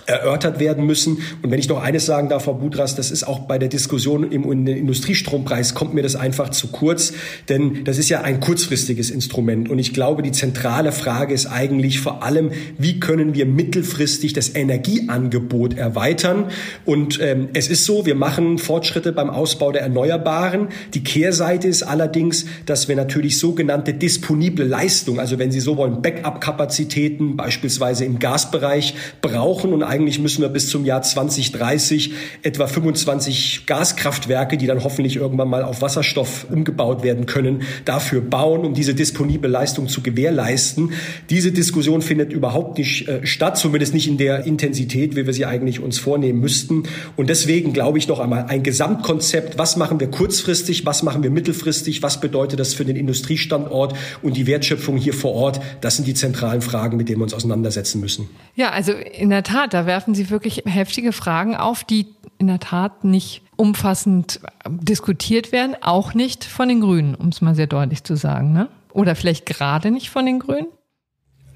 erörtert 0.05 0.59
werden 0.59 0.85
müssen. 0.85 1.19
Und 1.41 1.51
wenn 1.51 1.59
ich 1.59 1.69
noch 1.69 1.81
eines 1.81 2.05
sagen 2.05 2.29
darf, 2.29 2.45
Frau 2.45 2.53
Budras, 2.53 2.95
das 2.95 3.11
ist 3.11 3.27
auch 3.27 3.39
bei 3.39 3.57
der 3.57 3.69
Diskussion 3.69 4.31
im, 4.31 4.67
Industriestrompreis 4.67 5.73
kommt 5.73 5.93
mir 5.93 6.03
das 6.03 6.15
einfach 6.15 6.49
zu 6.49 6.67
kurz, 6.67 7.13
denn 7.49 7.83
das 7.83 7.97
ist 7.97 8.09
ja 8.09 8.21
ein 8.21 8.39
kurzfristiges 8.39 9.09
Instrument. 9.09 9.69
Und 9.69 9.79
ich 9.79 9.93
glaube, 9.93 10.21
die 10.21 10.31
zentrale 10.31 10.91
Frage 10.91 11.33
ist 11.33 11.47
eigentlich 11.47 11.99
vor 11.99 12.23
allem, 12.23 12.51
wie 12.77 12.99
können 12.99 13.33
wir 13.33 13.45
mittelfristig 13.45 14.33
das 14.33 14.53
Energieangebot 14.53 15.77
erweitern? 15.77 16.45
Und 16.85 17.19
ähm, 17.21 17.49
es 17.53 17.67
ist 17.67 17.85
so, 17.85 18.05
wir 18.05 18.15
machen 18.15 18.57
Fortschritte 18.57 19.11
beim 19.11 19.29
Ausbau 19.29 19.71
der 19.71 19.81
Erneuerbaren. 19.81 20.69
Die 20.93 21.03
Kehrseite 21.03 21.67
ist 21.67 21.83
allerdings, 21.83 22.45
dass 22.65 22.87
wir 22.87 22.95
natürlich 22.95 23.39
sogenannte 23.39 23.93
disponible 23.93 24.65
Leistung, 24.65 25.19
also 25.19 25.39
wenn 25.39 25.51
Sie 25.51 25.59
so 25.59 25.77
wollen, 25.77 26.01
Backup-Kapazitäten 26.01 27.35
beispielsweise 27.35 28.05
im 28.05 28.19
Gasbereich 28.19 28.95
brauchen 29.21 29.73
und 29.73 29.83
eigentlich 29.85 30.19
müssen 30.19 30.41
wir 30.41 30.49
bis 30.49 30.69
zum 30.69 30.85
Jahr 30.85 31.01
2030 31.01 32.13
etwa 32.41 32.67
25 32.67 33.65
Gaskraftwerke, 33.65 34.57
die 34.57 34.67
dann 34.67 34.83
hoffentlich 34.83 35.15
irgendwann 35.15 35.49
mal 35.49 35.63
auf 35.63 35.81
Wasserstoff 35.81 36.47
umgebaut 36.49 37.03
werden 37.03 37.25
können, 37.25 37.63
dafür 37.85 38.21
bauen, 38.21 38.65
um 38.65 38.73
diese 38.73 38.93
disponible 38.93 39.49
Leistung 39.49 39.87
zu 39.87 40.01
gewährleisten. 40.01 40.91
Diese 41.29 41.51
Diskussion 41.51 42.01
findet 42.01 42.33
überhaupt 42.33 42.77
nicht 42.77 43.07
äh, 43.07 43.25
statt, 43.25 43.57
zumindest 43.57 43.93
nicht 43.93 44.07
in 44.07 44.17
der 44.17 44.45
Intensität, 44.45 45.15
wie 45.15 45.25
wir 45.25 45.33
sie 45.33 45.45
eigentlich 45.45 45.79
uns 45.79 45.99
vornehmen 45.99 46.39
müssten. 46.39 46.83
Und 47.15 47.29
deswegen 47.29 47.73
glaube 47.73 47.97
ich 47.97 48.07
noch 48.07 48.19
einmal 48.19 48.45
ein 48.47 48.63
Gesamtkonzept. 48.63 49.57
Was 49.57 49.77
machen 49.77 49.99
wir 49.99 50.09
kurzfristig? 50.09 50.85
Was 50.85 51.03
machen 51.03 51.23
wir 51.23 51.29
mittelfristig? 51.29 52.01
Was 52.01 52.19
bedeutet 52.19 52.59
das 52.59 52.73
für 52.73 52.85
den 52.85 52.95
Industriestandort 52.95 53.95
und 54.21 54.35
die 54.37 54.47
Wertschöpfung 54.47 54.97
hier 54.97 55.13
vor 55.13 55.33
Ort? 55.33 55.61
Das 55.81 55.95
sind 55.97 56.07
die 56.07 56.13
zentralen 56.13 56.61
Fragen, 56.61 56.97
mit 56.97 57.09
denen 57.09 57.19
wir 57.19 57.23
uns 57.23 57.33
auseinandersetzen 57.33 58.01
müssen. 58.01 58.29
Ja, 58.55 58.71
also 58.71 58.93
in 58.93 59.29
der 59.29 59.43
Tat, 59.43 59.73
da 59.75 59.85
werfen 59.85 60.15
Sie 60.15 60.29
wirklich 60.29 60.63
heftige 60.65 61.11
Fragen 61.11 61.57
auf, 61.57 61.83
die 61.83 62.07
in 62.37 62.47
der 62.47 62.61
Tat 62.61 63.03
nicht 63.03 63.41
umfassend 63.57 64.39
diskutiert 64.65 65.51
werden, 65.51 65.75
auch 65.81 66.13
nicht 66.13 66.45
von 66.45 66.69
den 66.69 66.79
Grünen, 66.79 67.13
um 67.13 67.27
es 67.27 67.41
mal 67.41 67.55
sehr 67.55 67.67
deutlich 67.67 68.05
zu 68.05 68.15
sagen, 68.15 68.53
ne? 68.53 68.69
Oder 68.93 69.15
vielleicht 69.15 69.45
gerade 69.45 69.91
nicht 69.91 70.09
von 70.09 70.25
den 70.25 70.39
Grünen? 70.39 70.67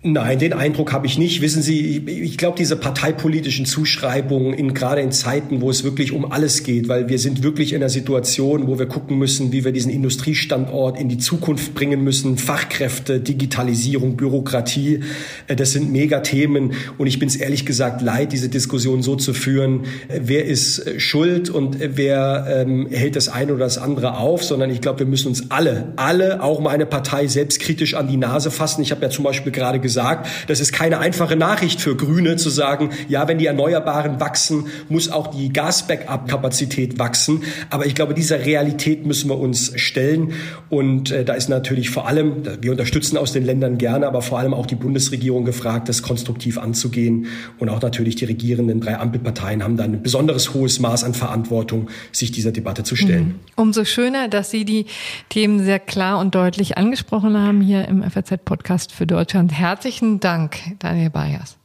Nein, 0.01 0.39
den 0.39 0.53
Eindruck 0.53 0.93
habe 0.93 1.07
ich 1.07 1.17
nicht. 1.17 1.41
Wissen 1.41 1.61
Sie, 1.61 1.97
ich 1.97 2.37
glaube, 2.37 2.57
diese 2.57 2.77
parteipolitischen 2.77 3.65
Zuschreibungen, 3.65 4.53
in, 4.53 4.73
gerade 4.73 5.01
in 5.01 5.11
Zeiten, 5.11 5.59
wo 5.59 5.69
es 5.69 5.83
wirklich 5.83 6.13
um 6.13 6.31
alles 6.31 6.63
geht, 6.63 6.87
weil 6.87 7.09
wir 7.09 7.19
sind 7.19 7.43
wirklich 7.43 7.73
in 7.73 7.81
einer 7.81 7.89
Situation, 7.89 8.67
wo 8.67 8.79
wir 8.79 8.85
gucken 8.85 9.17
müssen, 9.17 9.51
wie 9.51 9.65
wir 9.65 9.73
diesen 9.73 9.91
Industriestandort 9.91 10.97
in 10.97 11.09
die 11.09 11.17
Zukunft 11.17 11.75
bringen 11.75 12.01
müssen. 12.01 12.37
Fachkräfte, 12.37 13.19
Digitalisierung, 13.19 14.15
Bürokratie, 14.15 15.01
äh, 15.47 15.57
das 15.57 15.73
sind 15.73 15.91
Megathemen. 15.91 16.75
Und 16.97 17.07
ich 17.07 17.19
bin 17.19 17.27
es 17.27 17.35
ehrlich 17.35 17.65
gesagt 17.65 18.01
leid, 18.01 18.31
diese 18.31 18.47
Diskussion 18.47 19.03
so 19.03 19.17
zu 19.17 19.33
führen, 19.33 19.81
äh, 20.07 20.21
wer 20.23 20.45
ist 20.45 20.79
äh, 20.79 20.97
schuld 21.01 21.49
und 21.49 21.77
wer 21.77 22.45
ähm, 22.49 22.87
hält 22.89 23.17
das 23.17 23.27
eine 23.27 23.53
oder 23.53 23.65
das 23.65 23.77
andere 23.77 24.15
auf, 24.15 24.45
sondern 24.45 24.71
ich 24.71 24.79
glaube, 24.79 24.99
wir 24.99 25.07
müssen 25.07 25.27
uns 25.27 25.51
alle, 25.51 25.91
alle, 25.97 26.41
auch 26.41 26.61
meine 26.61 26.85
Partei 26.85 27.27
selbstkritisch 27.27 27.95
an 27.95 28.07
die 28.07 28.15
Nase 28.15 28.49
fassen. 28.49 28.81
Ich 28.81 28.91
habe 28.91 29.01
ja 29.01 29.09
zum 29.09 29.25
Beispiel 29.25 29.51
gerade 29.51 29.88
gesagt, 29.89 30.27
das 30.45 30.59
ist 30.59 30.71
keine 30.71 30.99
einfache 30.99 31.35
Nachricht 31.35 31.81
für 31.81 31.95
Grüne 31.95 32.35
zu 32.35 32.51
sagen, 32.51 32.91
ja, 33.07 33.27
wenn 33.27 33.39
die 33.39 33.47
Erneuerbaren 33.47 34.19
wachsen, 34.19 34.67
muss 34.87 35.09
auch 35.09 35.27
die 35.27 35.51
Gas-Backup-Kapazität 35.51 36.99
wachsen. 36.99 37.41
Aber 37.71 37.87
ich 37.87 37.95
glaube, 37.95 38.13
dieser 38.13 38.45
Realität 38.45 39.07
müssen 39.07 39.29
wir 39.31 39.39
uns 39.39 39.71
stellen. 39.79 40.33
Und 40.69 41.09
äh, 41.09 41.25
da 41.25 41.33
ist 41.33 41.49
natürlich 41.49 41.89
vor 41.89 42.07
allem, 42.07 42.43
wir 42.61 42.71
unterstützen 42.71 43.17
aus 43.17 43.33
den 43.33 43.43
Ländern 43.43 43.79
gerne, 43.79 44.05
aber 44.05 44.21
vor 44.21 44.37
allem 44.37 44.53
auch 44.53 44.67
die 44.67 44.75
Bundesregierung 44.75 45.43
gefragt, 45.43 45.89
das 45.89 46.03
konstruktiv 46.03 46.59
anzugehen. 46.59 47.25
Und 47.57 47.69
auch 47.69 47.81
natürlich 47.81 48.15
die 48.15 48.25
regierenden 48.25 48.79
drei 48.81 48.99
Ampelparteien 48.99 49.63
haben 49.63 49.75
da 49.75 49.85
ein 49.85 50.03
besonderes 50.03 50.53
hohes 50.53 50.79
Maß 50.79 51.03
an 51.03 51.15
Verantwortung, 51.15 51.89
sich 52.11 52.31
dieser 52.31 52.51
Debatte 52.51 52.83
zu 52.83 52.95
stellen. 52.95 53.25
Mhm. 53.25 53.35
Umso 53.55 53.85
schöner, 53.85 54.27
dass 54.27 54.51
Sie 54.51 54.65
die 54.65 54.85
Themen 55.29 55.63
sehr 55.63 55.79
klar 55.79 56.19
und 56.19 56.35
deutlich 56.35 56.77
angesprochen 56.77 57.35
haben 57.35 57.61
hier 57.61 57.87
im 57.87 58.03
FAZ-Podcast 58.03 58.91
für 58.91 59.07
Deutschland. 59.07 59.51
Herzlichen 59.51 59.78
Herzlichen 59.79 60.19
Dank, 60.19 60.57
Daniel 60.79 61.09
Bayers. 61.09 61.55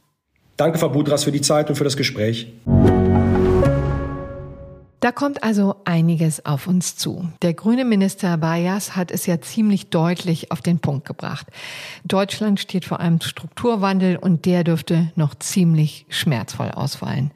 Danke, 0.55 0.77
Frau 0.77 0.87
Budras, 0.87 1.25
für 1.25 1.33
die 1.33 1.41
Zeit 1.41 1.67
und 1.67 1.75
für 1.75 1.83
das 1.83 1.97
Gespräch. 1.97 2.47
Da 5.01 5.11
kommt 5.13 5.43
also 5.43 5.75
einiges 5.83 6.45
auf 6.45 6.67
uns 6.67 6.95
zu. 6.95 7.29
Der 7.41 7.53
grüne 7.53 7.83
Minister 7.83 8.37
Bayas 8.37 8.95
hat 8.95 9.11
es 9.11 9.25
ja 9.25 9.41
ziemlich 9.41 9.89
deutlich 9.89 10.49
auf 10.53 10.61
den 10.61 10.79
Punkt 10.79 11.05
gebracht. 11.05 11.47
Deutschland 12.05 12.61
steht 12.61 12.85
vor 12.85 13.01
einem 13.01 13.19
Strukturwandel 13.19 14.15
und 14.15 14.45
der 14.45 14.63
dürfte 14.63 15.11
noch 15.17 15.35
ziemlich 15.35 16.05
schmerzvoll 16.07 16.71
ausfallen. 16.71 17.31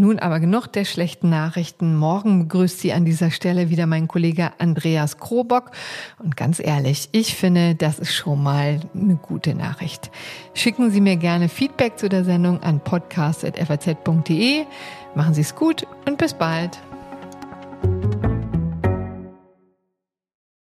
Nun 0.00 0.18
aber 0.18 0.40
genug 0.40 0.68
der 0.68 0.86
schlechten 0.86 1.28
Nachrichten. 1.28 1.94
Morgen 1.94 2.48
begrüßt 2.48 2.80
Sie 2.80 2.94
an 2.94 3.04
dieser 3.04 3.30
Stelle 3.30 3.68
wieder 3.68 3.86
mein 3.86 4.08
Kollege 4.08 4.50
Andreas 4.56 5.18
Krobock. 5.18 5.72
Und 6.18 6.38
ganz 6.38 6.58
ehrlich, 6.58 7.10
ich 7.12 7.34
finde, 7.34 7.74
das 7.74 7.98
ist 7.98 8.14
schon 8.14 8.42
mal 8.42 8.80
eine 8.94 9.16
gute 9.16 9.54
Nachricht. 9.54 10.10
Schicken 10.54 10.90
Sie 10.90 11.02
mir 11.02 11.16
gerne 11.16 11.50
Feedback 11.50 11.98
zu 11.98 12.08
der 12.08 12.24
Sendung 12.24 12.62
an 12.62 12.80
podcast.faz.de. 12.80 14.64
Machen 15.14 15.34
Sie 15.34 15.42
es 15.42 15.54
gut 15.54 15.86
und 16.06 16.16
bis 16.16 16.32
bald. 16.32 16.80